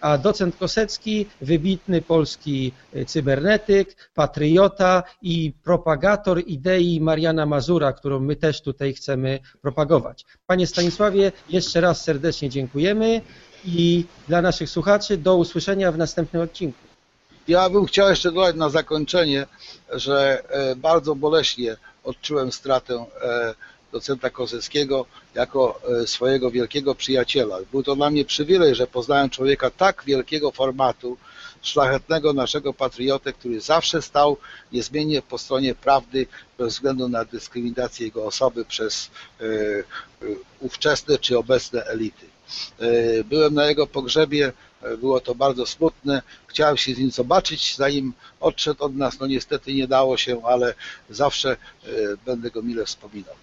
A 0.00 0.18
docent 0.18 0.56
Kosecki, 0.56 1.26
wybitny 1.40 2.02
polski 2.02 2.72
y, 2.96 3.04
cybernetyk, 3.04 4.10
patriota 4.14 5.02
i 5.22 5.52
propagator 5.62 6.42
idei 6.46 7.00
Mariana 7.00 7.46
Mazura, 7.46 7.92
którą 7.92 8.20
my 8.20 8.36
też 8.36 8.62
tutaj 8.62 8.94
chcemy 8.94 9.38
propagować. 9.62 10.24
Panie 10.46 10.66
Stanisławie, 10.66 11.32
jeszcze 11.48 11.80
raz 11.80 12.04
serdecznie 12.04 12.50
dziękujemy 12.50 13.20
i 13.66 14.04
dla 14.28 14.42
naszych 14.42 14.70
słuchaczy 14.70 15.16
do 15.16 15.36
usłyszenia 15.36 15.92
w 15.92 15.98
następnym 15.98 16.42
odcinku. 16.42 16.78
Ja 17.48 17.70
bym 17.70 17.86
chciał 17.86 18.10
jeszcze 18.10 18.32
dodać 18.32 18.56
na 18.56 18.70
zakończenie, 18.70 19.46
że 19.92 20.42
e, 20.48 20.76
bardzo 20.76 21.14
boleśnie 21.14 21.76
odczułem 22.04 22.52
stratę 22.52 22.94
e, 23.22 23.54
docenta 23.92 24.30
Koseckiego 24.30 25.06
jako 25.34 25.80
e, 26.02 26.06
swojego 26.06 26.50
wielkiego 26.50 26.94
przyjaciela. 26.94 27.58
Był 27.72 27.82
to 27.82 27.96
dla 27.96 28.10
mnie 28.10 28.24
przywilej, 28.24 28.74
że 28.74 28.86
poznałem 28.86 29.30
człowieka 29.30 29.70
tak 29.70 30.02
wielkiego 30.06 30.50
formatu, 30.50 31.16
szlachetnego 31.64 32.32
naszego 32.32 32.72
patriotę, 32.72 33.32
który 33.32 33.60
zawsze 33.60 34.02
stał 34.02 34.36
niezmiennie 34.72 35.22
po 35.22 35.38
stronie 35.38 35.74
prawdy 35.74 36.26
bez 36.58 36.74
względu 36.74 37.08
na 37.08 37.24
dyskryminację 37.24 38.06
jego 38.06 38.26
osoby 38.26 38.64
przez 38.64 39.10
e, 39.40 39.44
e, 39.44 39.84
ówczesne 40.60 41.18
czy 41.18 41.38
obecne 41.38 41.84
elity. 41.84 42.26
E, 42.80 43.24
Byłem 43.24 43.54
na 43.54 43.66
jego 43.66 43.86
pogrzebie, 43.86 44.52
było 44.98 45.20
to 45.20 45.34
bardzo 45.34 45.66
smutne. 45.66 46.22
Chciałem 46.46 46.76
się 46.76 46.94
z 46.94 46.98
nim 46.98 47.10
zobaczyć, 47.10 47.76
zanim 47.76 48.12
odszedł 48.40 48.84
od 48.84 48.96
nas. 48.96 49.20
No 49.20 49.26
niestety 49.26 49.74
nie 49.74 49.88
dało 49.88 50.16
się, 50.16 50.42
ale 50.44 50.74
zawsze 51.10 51.56
będę 52.26 52.50
go 52.50 52.62
mile 52.62 52.84
wspominał. 52.84 53.34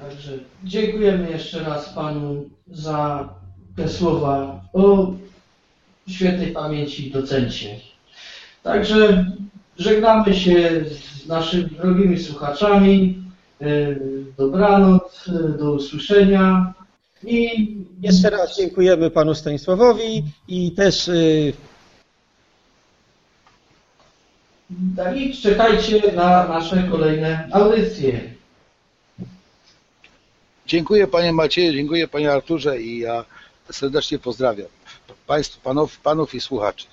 Także 0.00 0.38
dziękujemy 0.64 1.30
jeszcze 1.30 1.60
raz 1.64 1.94
Panu 1.94 2.50
za 2.66 3.28
te 3.76 3.88
słowa 3.88 4.60
o 4.72 5.12
świętej 6.08 6.52
pamięci 6.52 7.10
docencie. 7.10 7.76
Także 8.62 9.26
żegnamy 9.78 10.34
się 10.34 10.84
z 10.84 11.26
naszymi 11.26 11.70
drogimi 11.70 12.18
słuchaczami. 12.18 13.22
Yy, 13.60 14.24
Dobranoc, 14.38 15.26
yy, 15.26 15.58
do 15.58 15.72
usłyszenia 15.72 16.74
i 17.24 17.68
Jeszcze 18.02 18.30
raz 18.30 18.56
dziękujemy 18.56 19.10
panu 19.10 19.34
Stanisławowi 19.34 20.24
i 20.48 20.72
też 20.72 21.08
y, 21.08 21.52
tak, 24.96 25.16
i 25.16 25.36
czekajcie 25.36 26.12
na 26.12 26.48
nasze 26.48 26.88
kolejne 26.90 27.48
audycje. 27.52 28.20
Dziękuję 30.66 31.06
panie 31.06 31.32
Macieju, 31.32 31.72
dziękuję 31.72 32.08
panie 32.08 32.32
Arturze 32.32 32.80
i 32.82 32.98
ja 32.98 33.24
serdecznie 33.72 34.18
pozdrawiam 34.18 34.66
państw, 35.26 35.58
panów, 35.58 35.98
panów 35.98 36.34
i 36.34 36.40
słuchaczy. 36.40 36.86